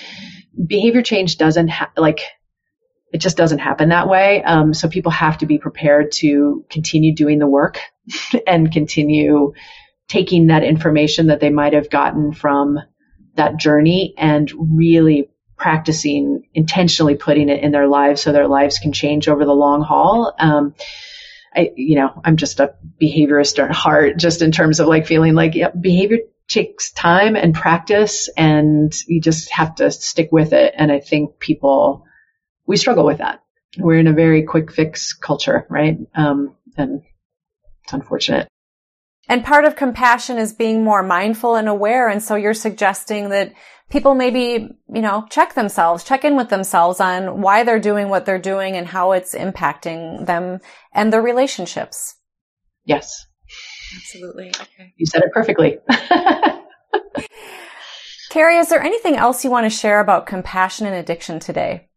[0.66, 2.20] Behavior change doesn't ha- like,
[3.12, 4.42] it just doesn't happen that way.
[4.42, 7.80] Um, so people have to be prepared to continue doing the work
[8.46, 9.52] and continue
[10.08, 12.78] taking that information that they might have gotten from
[13.36, 18.92] that journey and really practicing intentionally putting it in their lives so their lives can
[18.92, 20.34] change over the long haul.
[20.38, 20.74] Um,
[21.54, 25.34] I, you know, I'm just a behaviorist at heart, just in terms of like feeling
[25.34, 30.74] like behavior takes time and practice and you just have to stick with it.
[30.76, 32.06] And I think people,
[32.70, 33.42] we struggle with that.
[33.76, 35.98] We're in a very quick fix culture, right?
[36.14, 37.02] Um, and
[37.82, 38.46] it's unfortunate.
[39.28, 42.08] And part of compassion is being more mindful and aware.
[42.08, 43.52] And so you're suggesting that
[43.90, 48.24] people maybe, you know, check themselves, check in with themselves on why they're doing what
[48.24, 50.60] they're doing and how it's impacting them
[50.94, 52.14] and their relationships.
[52.84, 53.26] Yes.
[53.96, 54.50] Absolutely.
[54.50, 54.94] Okay.
[54.96, 55.78] You said it perfectly.
[58.30, 61.89] Carrie, is there anything else you want to share about compassion and addiction today?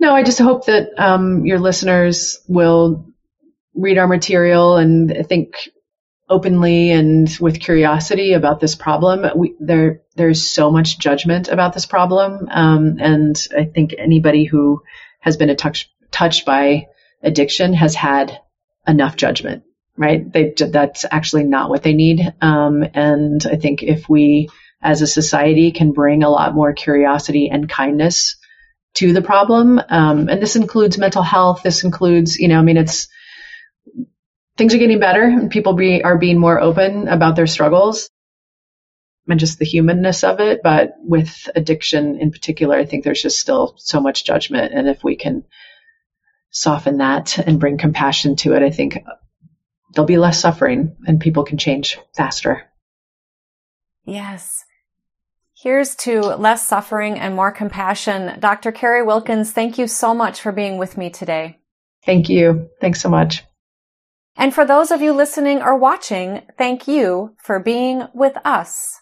[0.00, 3.06] No, I just hope that um, your listeners will
[3.74, 5.54] read our material and think
[6.28, 9.26] openly and with curiosity about this problem.
[9.36, 14.82] We, there, there's so much judgment about this problem, um, and I think anybody who
[15.20, 16.86] has been touch, touched by
[17.22, 18.38] addiction has had
[18.86, 19.64] enough judgment.
[19.96, 20.32] Right?
[20.32, 22.20] They, that's actually not what they need.
[22.40, 24.48] Um, and I think if we,
[24.80, 28.36] as a society, can bring a lot more curiosity and kindness
[28.98, 31.62] to the problem, um, and this includes mental health.
[31.62, 33.08] This includes, you know, I mean, it's
[34.56, 38.10] things are getting better and people be, are being more open about their struggles
[39.28, 40.62] and just the humanness of it.
[40.64, 44.72] But with addiction in particular, I think there's just still so much judgment.
[44.74, 45.44] And if we can
[46.50, 48.98] soften that and bring compassion to it, I think
[49.94, 52.64] there'll be less suffering and people can change faster.
[54.04, 54.64] Yes.
[55.60, 58.38] Here's to less suffering and more compassion.
[58.38, 58.70] Dr.
[58.70, 61.58] Carrie Wilkens, thank you so much for being with me today.
[62.06, 62.70] Thank you.
[62.80, 63.42] Thanks so much.
[64.36, 69.00] And for those of you listening or watching, thank you for being with us.